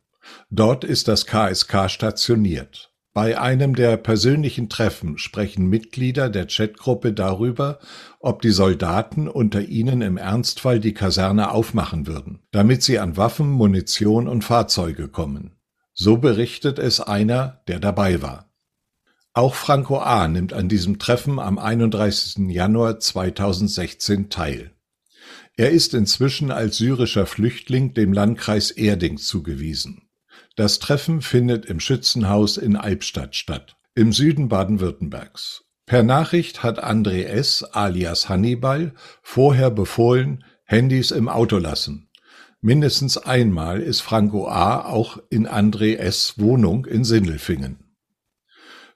Dort 0.51 0.85
ist 0.85 1.09
das 1.09 1.27
KSK 1.27 1.91
stationiert. 1.91 2.93
Bei 3.12 3.38
einem 3.38 3.75
der 3.75 3.99
persönlichen 3.99 4.71
Treffen 4.71 5.19
sprechen 5.19 5.67
Mitglieder 5.67 6.31
der 6.31 6.47
Chatgruppe 6.47 7.12
darüber, 7.12 7.79
ob 8.21 8.41
die 8.41 8.53
Soldaten 8.53 9.29
unter 9.29 9.61
ihnen 9.61 10.01
im 10.01 10.17
Ernstfall 10.17 10.81
die 10.81 10.95
Kaserne 10.95 11.51
aufmachen 11.51 12.07
würden, 12.07 12.41
damit 12.53 12.83
sie 12.83 12.99
an 12.99 13.19
Waffen, 13.19 13.51
Munition 13.51 14.29
und 14.29 14.45
Fahrzeuge 14.45 15.09
kommen. 15.09 15.57
So 15.93 16.17
berichtet 16.17 16.79
es 16.79 17.01
einer, 17.01 17.61
der 17.67 17.81
dabei 17.81 18.23
war. 18.23 18.52
Auch 19.35 19.55
Franco 19.55 19.99
A. 19.99 20.29
nimmt 20.29 20.53
an 20.53 20.68
diesem 20.68 20.99
Treffen 20.99 21.38
am 21.38 21.59
31. 21.59 22.51
Januar 22.51 23.01
2016 23.01 24.29
teil. 24.29 24.73
Er 25.57 25.71
ist 25.71 25.95
inzwischen 25.95 26.51
als 26.51 26.77
syrischer 26.77 27.25
Flüchtling 27.25 27.95
dem 27.95 28.12
Landkreis 28.12 28.71
Erding 28.71 29.16
zugewiesen. 29.16 30.09
Das 30.57 30.81
Treffen 30.81 31.23
findet 31.23 31.64
im 31.64 31.81
Schützenhaus 31.81 32.59
in 32.59 32.77
Albstadt 32.77 33.35
statt, 33.35 33.77
im 33.95 34.12
Süden 34.12 34.49
Baden-Württembergs. 34.49 35.64
Per 35.87 36.03
Nachricht 36.03 36.62
hat 36.62 36.85
André 36.85 37.25
S. 37.25 37.62
alias 37.62 38.29
Hannibal 38.29 38.92
vorher 39.23 39.71
befohlen, 39.71 40.45
Handys 40.64 41.11
im 41.11 41.31
Auto 41.31 41.57
lassen. 41.57 42.11
Mindestens 42.61 43.16
einmal 43.16 43.81
ist 43.81 44.03
Franco 44.03 44.47
A. 44.47 44.85
auch 44.85 45.18
in 45.31 45.49
André 45.49 45.97
S. 45.97 46.35
Wohnung 46.38 46.85
in 46.85 47.05
Sindelfingen. 47.05 47.82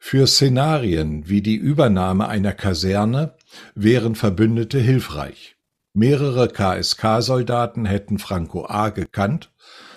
Für 0.09 0.29
Szenarien 0.29 1.29
wie 1.29 1.42
die 1.42 1.57
Übernahme 1.57 2.29
einer 2.29 2.53
Kaserne 2.53 3.35
wären 3.75 4.14
Verbündete 4.14 4.79
hilfreich. 4.79 5.57
Mehrere 5.95 6.47
KSK-Soldaten 6.47 7.87
hätten 7.87 8.21
Franco 8.21 8.66
A. 8.66 8.90
gekannt, 8.90 9.51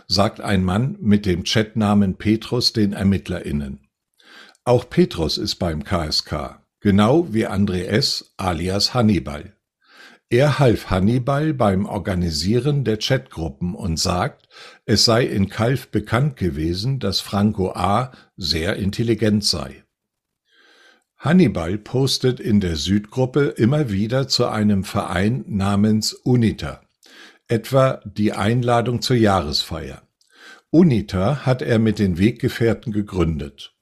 sagt 0.08 0.42
ein 0.42 0.64
Mann 0.64 0.98
mit 1.00 1.28
dem 1.28 1.44
Chatnamen 1.44 2.16
Petrus 2.16 2.74
den 2.74 2.94
ErmittlerInnen. 2.94 3.88
Auch 4.64 4.90
Petrus 4.90 5.38
ist 5.38 5.58
beim 5.58 5.84
KSK, 5.84 6.60
genau 6.80 7.32
wie 7.32 7.46
André 7.48 7.84
S. 7.84 8.34
alias 8.36 8.96
Hannibal. 8.96 9.54
Er 10.32 10.58
half 10.58 10.90
Hannibal 10.90 11.54
beim 11.54 11.86
Organisieren 11.86 12.84
der 12.84 12.98
Chatgruppen 12.98 13.76
und 13.76 14.00
sagt, 14.00 14.50
es 14.88 15.06
sei 15.06 15.26
in 15.26 15.50
Kalf 15.50 15.90
bekannt 15.90 16.36
gewesen, 16.36 16.98
dass 16.98 17.20
Franco 17.20 17.74
A. 17.74 18.12
sehr 18.38 18.78
intelligent 18.78 19.44
sei. 19.44 19.84
Hannibal 21.20 21.78
postet 21.78 22.40
in 22.40 22.62
der 22.62 22.78
Südgruppe 22.78 23.48
immer 23.58 23.90
wieder 23.90 24.30
zu 24.30 24.48
einem 24.48 24.86
Verein 24.86 25.44
namens 25.48 26.14
UNITA, 26.14 26.80
etwa 27.50 28.00
die 28.06 28.32
Einladung 28.32 29.02
zur 29.02 29.18
Jahresfeier. 29.18 30.02
UNITA 30.72 31.46
hat 31.46 31.62
er 31.62 31.78
mit 31.78 32.00
den 32.00 32.18
Weggefährten 32.18 32.94
gegründet, 32.94 33.74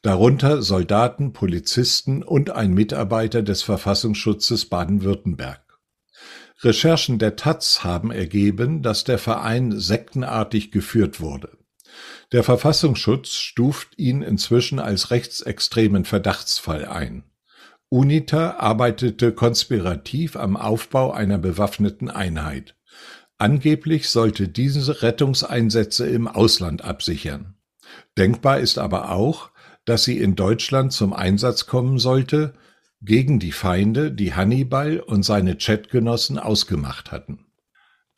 darunter 0.00 0.62
Soldaten, 0.62 1.34
Polizisten 1.34 2.22
und 2.22 2.48
ein 2.48 2.72
Mitarbeiter 2.72 3.42
des 3.42 3.62
Verfassungsschutzes 3.62 4.64
Baden-Württemberg. 4.64 5.60
Recherchen 6.62 7.18
der 7.18 7.36
taz 7.36 7.84
haben 7.84 8.10
ergeben, 8.10 8.82
dass 8.82 9.04
der 9.04 9.18
Verein 9.18 9.78
sektenartig 9.78 10.72
geführt 10.72 11.20
wurde. 11.20 11.59
Der 12.32 12.44
Verfassungsschutz 12.44 13.34
stuft 13.34 13.98
ihn 13.98 14.22
inzwischen 14.22 14.78
als 14.78 15.10
rechtsextremen 15.10 16.04
Verdachtsfall 16.04 16.84
ein. 16.84 17.24
UNITA 17.88 18.58
arbeitete 18.58 19.32
konspirativ 19.32 20.36
am 20.36 20.56
Aufbau 20.56 21.10
einer 21.12 21.38
bewaffneten 21.38 22.08
Einheit. 22.08 22.76
Angeblich 23.38 24.10
sollte 24.10 24.48
diese 24.48 25.02
Rettungseinsätze 25.02 26.06
im 26.06 26.28
Ausland 26.28 26.84
absichern. 26.84 27.56
Denkbar 28.16 28.60
ist 28.60 28.78
aber 28.78 29.10
auch, 29.10 29.50
dass 29.84 30.04
sie 30.04 30.18
in 30.18 30.36
Deutschland 30.36 30.92
zum 30.92 31.12
Einsatz 31.12 31.66
kommen 31.66 31.98
sollte, 31.98 32.54
gegen 33.02 33.40
die 33.40 33.52
Feinde, 33.52 34.12
die 34.12 34.34
Hannibal 34.34 35.00
und 35.00 35.24
seine 35.24 35.56
Chatgenossen 35.56 36.38
ausgemacht 36.38 37.10
hatten 37.10 37.49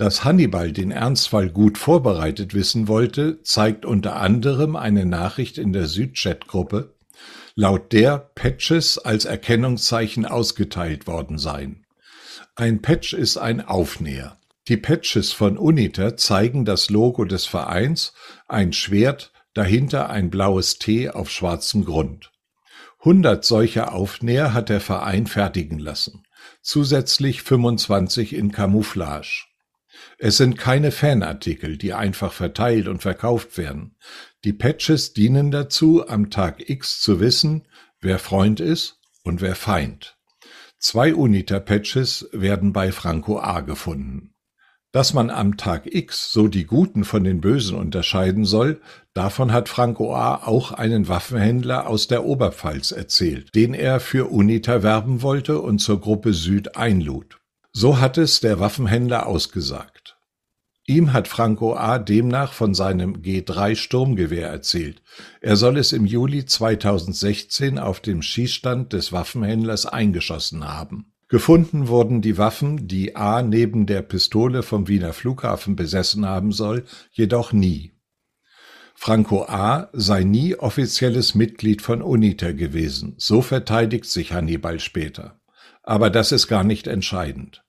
dass 0.03 0.25
Hannibal 0.25 0.73
den 0.73 0.91
Ernstfall 0.91 1.49
gut 1.49 1.79
vorbereitet 1.79 2.55
wissen 2.55 2.89
wollte, 2.89 3.41
zeigt 3.43 3.87
unter 3.87 4.17
anderem 4.17 4.75
eine 4.75 5.07
Nachricht 5.07 5.59
in 5.59 5.73
der 5.73 5.87
Südchat-Gruppe, 5.87 6.97
laut 7.55 7.93
der 7.93 8.19
Patches 8.35 8.99
als 8.99 9.27
Erkennungszeichen 9.27 10.27
ausgeteilt 10.27 11.07
worden 11.07 11.39
seien. 11.39 11.87
Ein 12.57 12.83
Patch 12.83 13.13
ist 13.13 13.37
ein 13.37 13.61
Aufnäher. 13.61 14.41
Die 14.67 14.77
Patches 14.77 15.31
von 15.31 15.57
UNITA 15.57 16.17
zeigen 16.17 16.65
das 16.65 16.91
Logo 16.91 17.25
des 17.25 17.47
Vereins, 17.47 18.13
ein 18.49 18.73
Schwert, 18.73 19.33
dahinter 19.55 20.11
ein 20.11 20.31
blaues 20.31 20.81
T 20.81 21.11
auf 21.11 21.31
schwarzem 21.31 21.85
Grund. 21.85 22.33
Hundert 23.05 23.45
solcher 23.45 23.95
Aufnäher 23.95 24.53
hat 24.53 24.69
der 24.69 24.81
Verein 24.81 25.29
fertigen 25.29 25.79
lassen, 25.79 26.25
zusätzlich 26.61 27.43
25 27.43 28.35
in 28.35 28.51
Camouflage. 28.51 29.52
Es 30.25 30.37
sind 30.37 30.57
keine 30.57 30.93
Fanartikel, 30.93 31.77
die 31.77 31.95
einfach 31.95 32.33
verteilt 32.33 32.87
und 32.87 33.03
verkauft 33.03 33.59
werden. 33.59 33.97
Die 34.45 34.53
Patches 34.53 35.15
dienen 35.15 35.51
dazu, 35.51 36.07
am 36.07 36.31
Tag 36.31 36.71
X 36.71 37.01
zu 37.01 37.19
wissen, 37.19 37.67
wer 38.01 38.21
Freund 38.21 38.61
ist 38.61 39.01
und 39.25 39.41
wer 39.41 39.57
Feind. 39.57 40.17
Zwei 40.79 41.13
Uniter-Patches 41.13 42.29
werden 42.31 42.73
bei 42.73 42.93
Franco 42.93 43.41
A 43.41 43.63
gefunden. 43.63 44.37
Dass 44.93 45.13
man 45.13 45.29
am 45.29 45.57
Tag 45.57 45.93
X 45.93 46.31
so 46.31 46.47
die 46.47 46.67
Guten 46.67 47.03
von 47.03 47.25
den 47.25 47.41
Bösen 47.41 47.77
unterscheiden 47.77 48.45
soll, 48.45 48.81
davon 49.15 49.53
hat 49.53 49.69
Franco 49.69 50.15
A. 50.15 50.37
auch 50.47 50.71
einen 50.71 51.09
Waffenhändler 51.09 51.89
aus 51.89 52.07
der 52.07 52.25
Oberpfalz 52.25 52.93
erzählt, 52.93 53.53
den 53.57 53.75
er 53.75 53.99
für 53.99 54.31
UNITA 54.31 54.85
werben 54.85 55.23
wollte 55.23 55.61
und 55.61 55.81
zur 55.81 56.01
Gruppe 56.01 56.33
Süd 56.33 56.77
einlud. 56.77 57.42
So 57.73 57.99
hat 58.01 58.19
es 58.19 58.41
der 58.41 58.61
Waffenhändler 58.61 59.27
ausgesagt. 59.27 60.19
Ihm 60.87 61.13
hat 61.13 61.27
Franco 61.27 61.75
A. 61.75 61.99
demnach 61.99 62.53
von 62.53 62.75
seinem 62.75 63.23
G3 63.23 63.77
Sturmgewehr 63.77 64.49
erzählt. 64.49 65.01
Er 65.41 65.57
soll 65.57 65.79
es 65.79 65.93
im 65.93 66.05
Juli 66.05 66.45
2016 66.45 67.79
auf 67.79 68.01
dem 68.01 68.21
Schießstand 68.21 68.93
des 68.93 69.13
Waffenhändlers 69.13 69.87
eingeschossen 69.87 70.69
haben. 70.69 71.13
Gefunden 71.29 71.89
wurden 71.89 72.21
die 72.21 72.37
Waffen, 72.37 72.89
die 72.89 73.17
A 73.17 73.41
neben 73.41 73.87
der 73.87 74.03
Pistole 74.03 74.63
vom 74.63 74.87
Wiener 74.89 75.15
Flughafen 75.15 75.77
besessen 75.77 76.27
haben 76.27 76.53
soll, 76.53 76.85
jedoch 77.11 77.55
nie. 77.55 77.93
Franco 78.95 79.45
A. 79.45 79.89
sei 79.95 80.25
nie 80.25 80.57
offizielles 80.57 81.35
Mitglied 81.35 81.81
von 81.81 82.03
UNITA 82.03 82.53
gewesen, 82.53 83.15
so 83.17 83.41
verteidigt 83.41 84.05
sich 84.05 84.33
Hannibal 84.33 84.79
später. 84.79 85.41
Aber 85.83 86.11
das 86.11 86.33
ist 86.33 86.49
gar 86.49 86.65
nicht 86.65 86.87
entscheidend. 86.87 87.65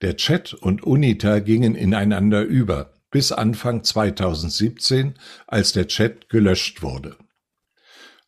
Der 0.00 0.16
Chat 0.16 0.54
und 0.54 0.84
UNITA 0.84 1.40
gingen 1.40 1.74
ineinander 1.74 2.42
über, 2.42 2.94
bis 3.10 3.32
Anfang 3.32 3.82
2017, 3.82 5.14
als 5.46 5.72
der 5.72 5.88
Chat 5.88 6.28
gelöscht 6.28 6.82
wurde. 6.82 7.16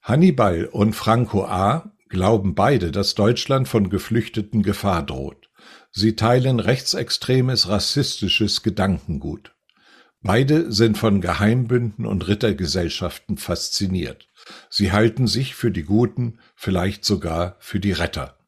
Hannibal 0.03 0.65
und 0.65 0.95
Franco 0.95 1.45
A 1.45 1.93
glauben 2.09 2.55
beide, 2.55 2.91
dass 2.91 3.15
Deutschland 3.15 3.69
von 3.69 3.89
Geflüchteten 3.89 4.63
Gefahr 4.63 5.05
droht. 5.05 5.49
Sie 5.93 6.17
teilen 6.17 6.59
rechtsextremes 6.59 7.69
rassistisches 7.69 8.63
Gedankengut. 8.63 9.53
Beide 10.23 10.73
sind 10.73 10.99
von 10.99 11.21
Geheimbünden 11.21 12.05
und 12.05 12.29
Rittergesellschaften 12.29 13.39
fasziniert. 13.39 14.29
Sie 14.69 14.93
halten 14.93 15.27
sich 15.27 15.55
für 15.55 15.71
die 15.71 15.85
Guten, 15.85 16.41
vielleicht 16.57 17.05
sogar 17.05 17.57
für 17.61 17.81
die 17.81 17.93
Retter. 17.93 18.40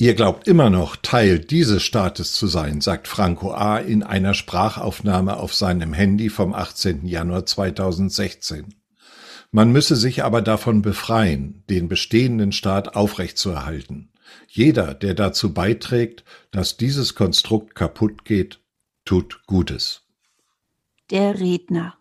Ihr 0.00 0.14
glaubt 0.14 0.46
immer 0.46 0.70
noch, 0.70 0.94
Teil 0.94 1.40
dieses 1.40 1.82
Staates 1.82 2.32
zu 2.32 2.46
sein, 2.46 2.80
sagt 2.80 3.08
Franco 3.08 3.50
A. 3.52 3.78
in 3.78 4.04
einer 4.04 4.32
Sprachaufnahme 4.32 5.36
auf 5.38 5.52
seinem 5.52 5.92
Handy 5.92 6.30
vom 6.30 6.54
18. 6.54 7.04
Januar 7.04 7.46
2016. 7.46 8.76
Man 9.50 9.72
müsse 9.72 9.96
sich 9.96 10.22
aber 10.22 10.40
davon 10.40 10.82
befreien, 10.82 11.64
den 11.68 11.88
bestehenden 11.88 12.52
Staat 12.52 12.94
aufrechtzuerhalten. 12.94 14.12
Jeder, 14.46 14.94
der 14.94 15.14
dazu 15.14 15.52
beiträgt, 15.52 16.22
dass 16.52 16.76
dieses 16.76 17.16
Konstrukt 17.16 17.74
kaputt 17.74 18.24
geht, 18.24 18.60
tut 19.04 19.40
Gutes. 19.46 20.02
Der 21.10 21.40
Redner 21.40 21.94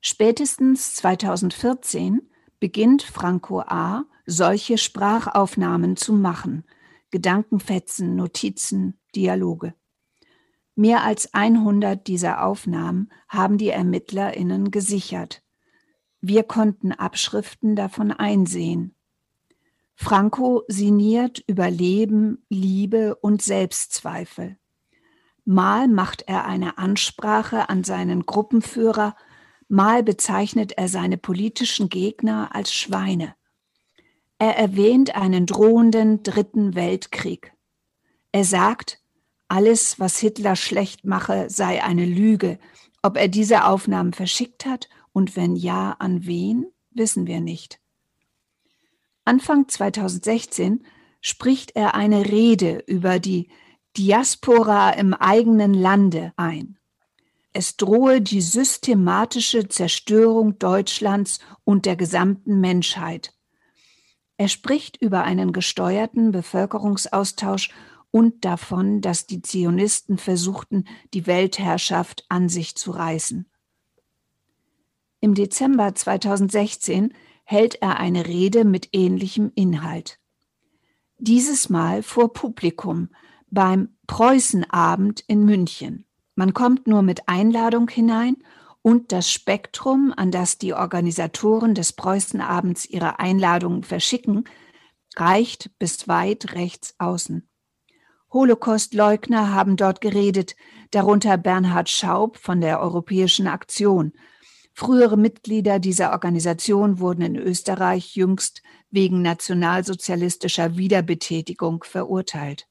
Spätestens 0.00 0.94
2014 0.94 2.22
beginnt 2.60 3.02
Franco 3.02 3.60
A. 3.60 4.04
solche 4.24 4.78
Sprachaufnahmen 4.78 5.98
zu 5.98 6.14
machen, 6.14 6.64
Gedankenfetzen, 7.10 8.16
Notizen, 8.16 9.00
Dialoge. 9.14 9.74
Mehr 10.74 11.02
als 11.02 11.34
100 11.34 12.06
dieser 12.06 12.44
Aufnahmen 12.44 13.10
haben 13.28 13.58
die 13.58 13.70
ErmittlerInnen 13.70 14.70
gesichert. 14.70 15.42
Wir 16.20 16.44
konnten 16.44 16.92
Abschriften 16.92 17.74
davon 17.74 18.12
einsehen. 18.12 18.94
Franco 19.94 20.62
sinniert 20.68 21.42
über 21.48 21.70
Leben, 21.70 22.44
Liebe 22.48 23.16
und 23.16 23.42
Selbstzweifel. 23.42 24.56
Mal 25.44 25.88
macht 25.88 26.22
er 26.28 26.44
eine 26.44 26.78
Ansprache 26.78 27.68
an 27.68 27.82
seinen 27.82 28.24
Gruppenführer, 28.24 29.16
mal 29.66 30.04
bezeichnet 30.04 30.72
er 30.78 30.88
seine 30.88 31.18
politischen 31.18 31.88
Gegner 31.88 32.54
als 32.54 32.72
Schweine. 32.72 33.34
Er 34.38 34.56
erwähnt 34.56 35.16
einen 35.16 35.46
drohenden 35.46 36.22
Dritten 36.22 36.74
Weltkrieg. 36.76 37.52
Er 38.30 38.44
sagt, 38.44 39.02
alles, 39.48 39.98
was 39.98 40.18
Hitler 40.18 40.54
schlecht 40.54 41.04
mache, 41.04 41.50
sei 41.50 41.82
eine 41.82 42.04
Lüge. 42.04 42.58
Ob 43.02 43.16
er 43.16 43.28
diese 43.28 43.64
Aufnahmen 43.64 44.12
verschickt 44.12 44.64
hat 44.66 44.88
und 45.12 45.34
wenn 45.34 45.56
ja, 45.56 45.96
an 45.98 46.26
wen, 46.26 46.66
wissen 46.90 47.26
wir 47.26 47.40
nicht. 47.40 47.80
Anfang 49.24 49.68
2016 49.68 50.84
spricht 51.20 51.74
er 51.74 51.94
eine 51.94 52.26
Rede 52.26 52.82
über 52.86 53.18
die 53.18 53.48
Diaspora 53.96 54.90
im 54.90 55.14
eigenen 55.14 55.74
Lande 55.74 56.32
ein. 56.36 56.78
Es 57.52 57.76
drohe 57.76 58.20
die 58.20 58.40
systematische 58.40 59.66
Zerstörung 59.68 60.58
Deutschlands 60.58 61.40
und 61.64 61.86
der 61.86 61.96
gesamten 61.96 62.60
Menschheit. 62.60 63.34
Er 64.38 64.48
spricht 64.48 64.96
über 65.02 65.24
einen 65.24 65.52
gesteuerten 65.52 66.30
Bevölkerungsaustausch 66.30 67.70
und 68.12 68.44
davon, 68.44 69.00
dass 69.00 69.26
die 69.26 69.42
Zionisten 69.42 70.16
versuchten, 70.16 70.84
die 71.12 71.26
Weltherrschaft 71.26 72.24
an 72.28 72.48
sich 72.48 72.76
zu 72.76 72.92
reißen. 72.92 73.50
Im 75.20 75.34
Dezember 75.34 75.92
2016 75.92 77.12
hält 77.42 77.82
er 77.82 77.98
eine 77.98 78.26
Rede 78.26 78.64
mit 78.64 78.90
ähnlichem 78.92 79.50
Inhalt. 79.56 80.20
Dieses 81.18 81.68
Mal 81.68 82.04
vor 82.04 82.32
Publikum 82.32 83.08
beim 83.50 83.96
Preußenabend 84.06 85.24
in 85.26 85.44
München. 85.44 86.04
Man 86.36 86.54
kommt 86.54 86.86
nur 86.86 87.02
mit 87.02 87.28
Einladung 87.28 87.88
hinein 87.88 88.36
und 88.88 89.12
das 89.12 89.30
Spektrum, 89.30 90.14
an 90.16 90.30
das 90.30 90.56
die 90.56 90.72
Organisatoren 90.72 91.74
des 91.74 91.92
Preußenabends 91.92 92.86
ihre 92.86 93.18
Einladungen 93.18 93.82
verschicken, 93.82 94.44
reicht 95.14 95.70
bis 95.78 96.08
weit 96.08 96.54
rechts 96.54 96.94
außen. 96.96 97.46
Holocaustleugner 98.32 99.52
haben 99.52 99.76
dort 99.76 100.00
geredet, 100.00 100.56
darunter 100.90 101.36
Bernhard 101.36 101.90
Schaub 101.90 102.38
von 102.38 102.62
der 102.62 102.80
Europäischen 102.80 103.46
Aktion– 103.46 104.12
Frühere 104.78 105.16
Mitglieder 105.16 105.80
dieser 105.80 106.12
Organisation 106.12 107.00
wurden 107.00 107.22
in 107.22 107.34
Österreich 107.34 108.14
jüngst 108.14 108.62
wegen 108.92 109.22
nationalsozialistischer 109.22 110.76
Wiederbetätigung 110.76 111.82
verurteilt. 111.82 112.68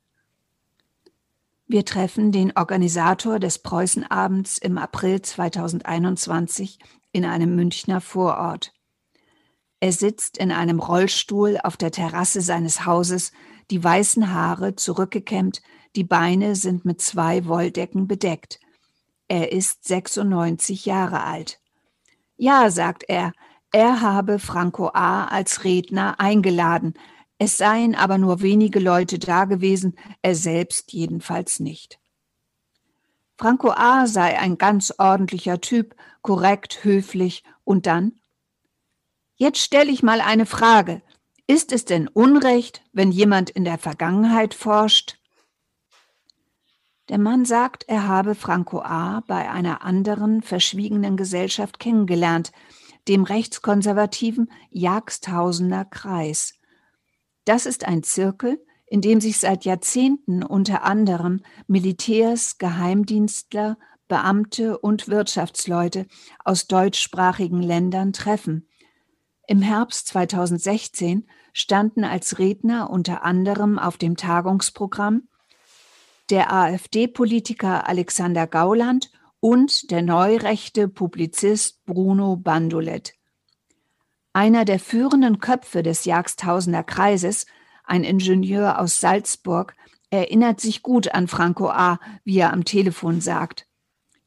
Wir 1.69 1.83
treffen 1.83 2.31
den 2.31 2.53
Organisator 2.55 3.39
des 3.39 3.59
Preußenabends 3.59 4.57
im 4.57 4.77
April 4.77 5.21
2021 5.21 6.79
in 7.11 7.25
einem 7.25 7.55
Münchner 7.57 7.99
Vorort. 7.99 8.71
Er 9.81 9.91
sitzt 9.91 10.37
in 10.37 10.53
einem 10.53 10.79
Rollstuhl 10.79 11.59
auf 11.61 11.75
der 11.75 11.91
Terrasse 11.91 12.39
seines 12.39 12.85
Hauses, 12.85 13.33
die 13.69 13.83
weißen 13.83 14.33
Haare 14.33 14.75
zurückgekämmt, 14.75 15.61
die 15.97 16.05
Beine 16.05 16.55
sind 16.55 16.85
mit 16.85 17.01
zwei 17.01 17.45
Wolldecken 17.45 18.07
bedeckt. 18.07 18.61
Er 19.27 19.51
ist 19.51 19.85
96 19.85 20.85
Jahre 20.85 21.25
alt. 21.25 21.59
Ja, 22.37 22.71
sagt 22.71 23.03
er, 23.09 23.33
er 23.73 23.99
habe 23.99 24.39
Franco 24.39 24.89
A. 24.93 25.25
als 25.25 25.65
Redner 25.65 26.17
eingeladen, 26.21 26.93
es 27.39 27.57
seien 27.57 27.95
aber 27.95 28.17
nur 28.17 28.41
wenige 28.41 28.79
Leute 28.79 29.19
da 29.19 29.45
gewesen, 29.45 29.97
er 30.21 30.35
selbst 30.35 30.91
jedenfalls 30.93 31.59
nicht. 31.59 31.99
Franco 33.37 33.69
A. 33.69 34.07
sei 34.07 34.39
ein 34.39 34.57
ganz 34.57 34.93
ordentlicher 34.97 35.61
Typ, 35.61 35.95
korrekt, 36.23 36.83
höflich 36.83 37.43
und 37.63 37.85
dann? 37.85 38.13
Jetzt 39.35 39.59
stelle 39.59 39.91
ich 39.91 40.01
mal 40.01 40.21
eine 40.21 40.47
Frage. 40.47 41.03
Ist 41.45 41.71
es 41.71 41.85
denn 41.85 42.07
Unrecht, 42.07 42.81
wenn 42.91 43.11
jemand 43.11 43.51
in 43.51 43.63
der 43.63 43.77
Vergangenheit 43.77 44.55
forscht? 44.55 45.19
Der 47.09 47.19
Mann 47.19 47.45
sagt, 47.45 47.85
er 47.87 48.07
habe 48.07 48.33
Franco 48.35 48.81
A. 48.81 49.21
bei 49.27 49.49
einer 49.49 49.83
anderen 49.83 50.41
verschwiegenen 50.41 51.15
Gesellschaft 51.15 51.79
kennengelernt, 51.79 52.51
dem 53.07 53.23
rechtskonservativen 53.23 54.51
Jagsthausener 54.71 55.85
Kreis. 55.85 56.56
Das 57.47 57.65
ist 57.65 57.87
ein 57.87 58.03
Zirkel, 58.03 58.61
in 58.87 58.99
dem 58.99 59.21
sich 59.21 59.37
seit 59.37 59.63
Jahrzehnten 59.63 60.43
unter 60.43 60.83
anderem 60.83 61.39
Militärs, 61.65 62.57
Geheimdienstler, 62.57 63.77
Beamte 64.09 64.77
und 64.77 65.07
Wirtschaftsleute 65.07 66.07
aus 66.43 66.67
deutschsprachigen 66.67 67.61
Ländern 67.61 68.11
treffen. 68.11 68.67
Im 69.47 69.61
Herbst 69.61 70.07
2016 70.07 71.25
standen 71.53 72.03
als 72.03 72.37
Redner 72.37 72.89
unter 72.89 73.23
anderem 73.23 73.79
auf 73.79 73.95
dem 73.95 74.17
Tagungsprogramm 74.17 75.29
der 76.29 76.51
AfD-Politiker 76.51 77.87
Alexander 77.87 78.45
Gauland 78.45 79.09
und 79.39 79.89
der 79.89 80.01
neurechte 80.01 80.89
Publizist 80.89 81.85
Bruno 81.85 82.35
Bandolet. 82.35 83.16
Einer 84.37 84.65
der 84.65 84.79
führenden 84.79 85.39
Köpfe 85.39 85.81
des 85.81 86.05
Jagstausender 86.05 86.83
Kreises, 86.83 87.47
ein 87.83 88.03
Ingenieur 88.03 88.79
aus 88.79 88.99
Salzburg, 88.99 89.75
erinnert 90.11 90.61
sich 90.61 90.83
gut 90.83 91.11
an 91.11 91.27
Franco 91.27 91.69
A., 91.71 91.99
wie 92.23 92.37
er 92.37 92.53
am 92.53 92.63
Telefon 92.63 93.19
sagt. 93.19 93.65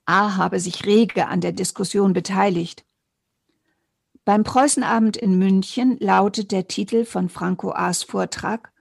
A. 0.07 0.37
habe 0.37 0.59
sich 0.59 0.85
rege 0.85 1.29
an 1.29 1.41
der 1.41 1.53
Diskussion 1.53 2.13
beteiligt. 2.13 2.85
Beim 4.25 4.43
Preußenabend 4.43 5.17
in 5.17 5.39
München 5.39 5.97
lautet 6.01 6.51
der 6.51 6.67
Titel 6.67 7.05
von 7.05 7.29
Franco 7.29 7.71
A.'s 7.71 8.03
Vortrag 8.03 8.73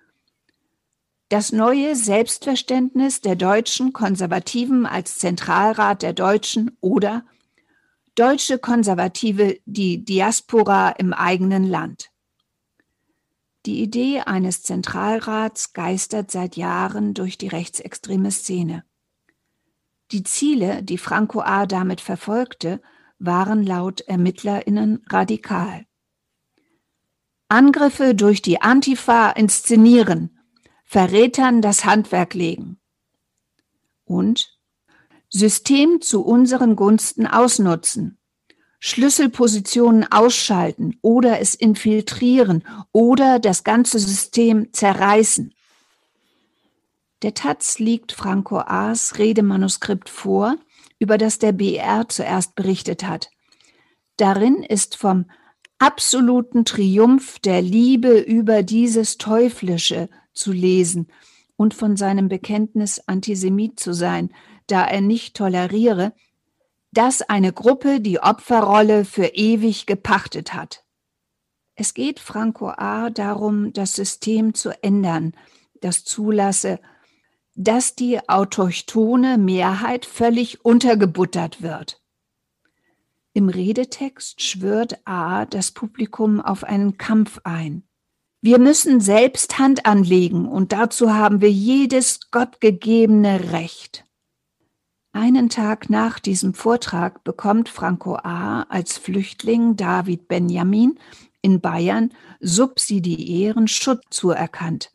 Das 1.30 1.52
neue 1.52 1.96
Selbstverständnis 1.96 3.22
der 3.22 3.36
deutschen 3.36 3.94
Konservativen 3.94 4.88
als 4.88 5.20
Zentralrat 5.20 6.02
der 6.02 6.13
Deutschen 6.13 6.76
oder 6.82 7.24
Deutsche 8.19 8.60
Konservative 8.60 9.62
die 9.63 10.03
Diaspora 10.03 10.89
im 10.89 11.13
eigenen 11.13 11.63
Land. 11.63 12.12
Die 13.65 13.82
Idee 13.82 14.19
eines 14.19 14.62
Zentralrats 14.62 15.71
geistert 15.71 16.29
seit 16.29 16.58
Jahren 16.58 17.13
durch 17.13 17.38
die 17.38 17.47
rechtsextreme 17.47 18.29
Szene. 18.32 18.84
Die 20.12 20.23
Ziele, 20.23 20.84
die 20.84 20.97
Franco 20.97 21.39
A. 21.39 21.65
damit 21.65 22.01
verfolgte, 22.01 22.82
waren 23.19 23.63
laut 23.63 24.01
Ermittlerinnen 24.01 25.01
radikal. 25.08 25.86
Angriffe 27.47 28.15
durch 28.15 28.41
die 28.41 28.62
Antifa 28.62 29.29
inszenieren, 29.29 30.38
Verrätern 30.84 31.62
das 31.62 31.86
Handwerk 31.86 32.34
legen. 32.34 32.82
Und 34.03 34.59
System 35.30 36.02
zu 36.02 36.24
unseren 36.24 36.76
Gunsten 36.76 37.28
ausnutzen, 37.28 38.18
Schlüsselpositionen 38.80 40.12
ausschalten 40.12 40.98
oder 41.02 41.39
es 41.39 41.54
infiltrieren 41.54 42.63
oder 42.92 43.39
das 43.39 43.63
ganze 43.63 44.00
System 44.00 44.74
zerreißen. 44.74 45.54
Der 47.22 47.34
Taz 47.34 47.80
liegt 47.80 48.13
Franco 48.13 48.60
A.'s 48.60 49.18
Redemanuskript 49.18 50.10
vor, 50.10 50.56
über 51.00 51.18
das 51.18 51.38
der 51.38 51.52
BR 51.52 52.08
zuerst 52.08 52.56
berichtet 52.56 53.04
hat. 53.04 53.30
Darin 54.15 54.63
ist 54.63 54.96
vom 54.96 55.26
absoluten 55.78 56.65
Triumph 56.65 57.39
der 57.39 57.62
Liebe 57.62 58.20
über 58.20 58.63
dieses 58.63 59.18
Teuflische 59.18 60.10
zu 60.34 60.52
lesen 60.52 61.08
und 61.58 61.74
von 61.74 61.98
seinem 61.98 62.30
Bekenntnis, 62.30 63.02
Antisemit 63.08 63.80
zu 63.80 63.94
sein, 63.94 64.32
da 64.71 64.86
er 64.86 65.01
nicht 65.01 65.36
toleriere, 65.36 66.13
dass 66.91 67.21
eine 67.21 67.53
Gruppe 67.53 68.01
die 68.01 68.19
Opferrolle 68.19 69.05
für 69.05 69.27
ewig 69.27 69.86
gepachtet 69.86 70.53
hat. 70.53 70.84
Es 71.75 71.93
geht 71.93 72.19
Franco 72.19 72.69
A. 72.69 73.10
darum, 73.10 73.71
das 73.73 73.93
System 73.93 74.53
zu 74.53 74.71
ändern, 74.84 75.34
das 75.82 76.03
zulasse, 76.03 76.79
dass 77.55 77.95
die 77.95 78.27
autochtone 78.27 79.38
Mehrheit 79.38 80.05
völlig 80.05 80.63
untergebuttert 80.65 81.62
wird. 81.62 82.01
Im 83.34 83.49
Redetext 83.49 84.41
schwört 84.41 84.99
A 85.05 85.45
das 85.45 85.71
Publikum 85.71 86.41
auf 86.41 86.63
einen 86.63 86.97
Kampf 86.97 87.39
ein. 87.43 87.84
Wir 88.41 88.60
müssen 88.60 89.01
selbst 89.01 89.60
Hand 89.60 89.86
anlegen 89.86 90.47
und 90.47 90.71
dazu 90.71 91.13
haben 91.13 91.41
wir 91.41 91.51
jedes 91.51 92.32
gottgegebene 92.32 93.51
Recht. 93.51 94.05
Einen 95.12 95.50
Tag 95.50 95.89
nach 95.89 96.19
diesem 96.19 96.54
Vortrag 96.54 97.24
bekommt 97.24 97.67
Franco 97.67 98.15
A. 98.15 98.63
als 98.63 98.98
Flüchtling 98.98 99.76
David 99.76 100.28
Benjamin 100.28 101.00
in 101.41 101.62
Bayern 101.62 102.13
subsidiären 102.39 103.67
Schutz 103.67 104.04
zuerkannt. 104.12 104.91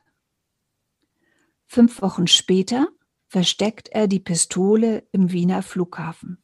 Fünf 1.66 2.00
Wochen 2.00 2.29
später 2.29 2.88
versteckt 3.27 3.88
er 3.88 4.07
die 4.07 4.20
Pistole 4.20 5.03
im 5.11 5.33
Wiener 5.33 5.62
Flughafen. 5.62 6.38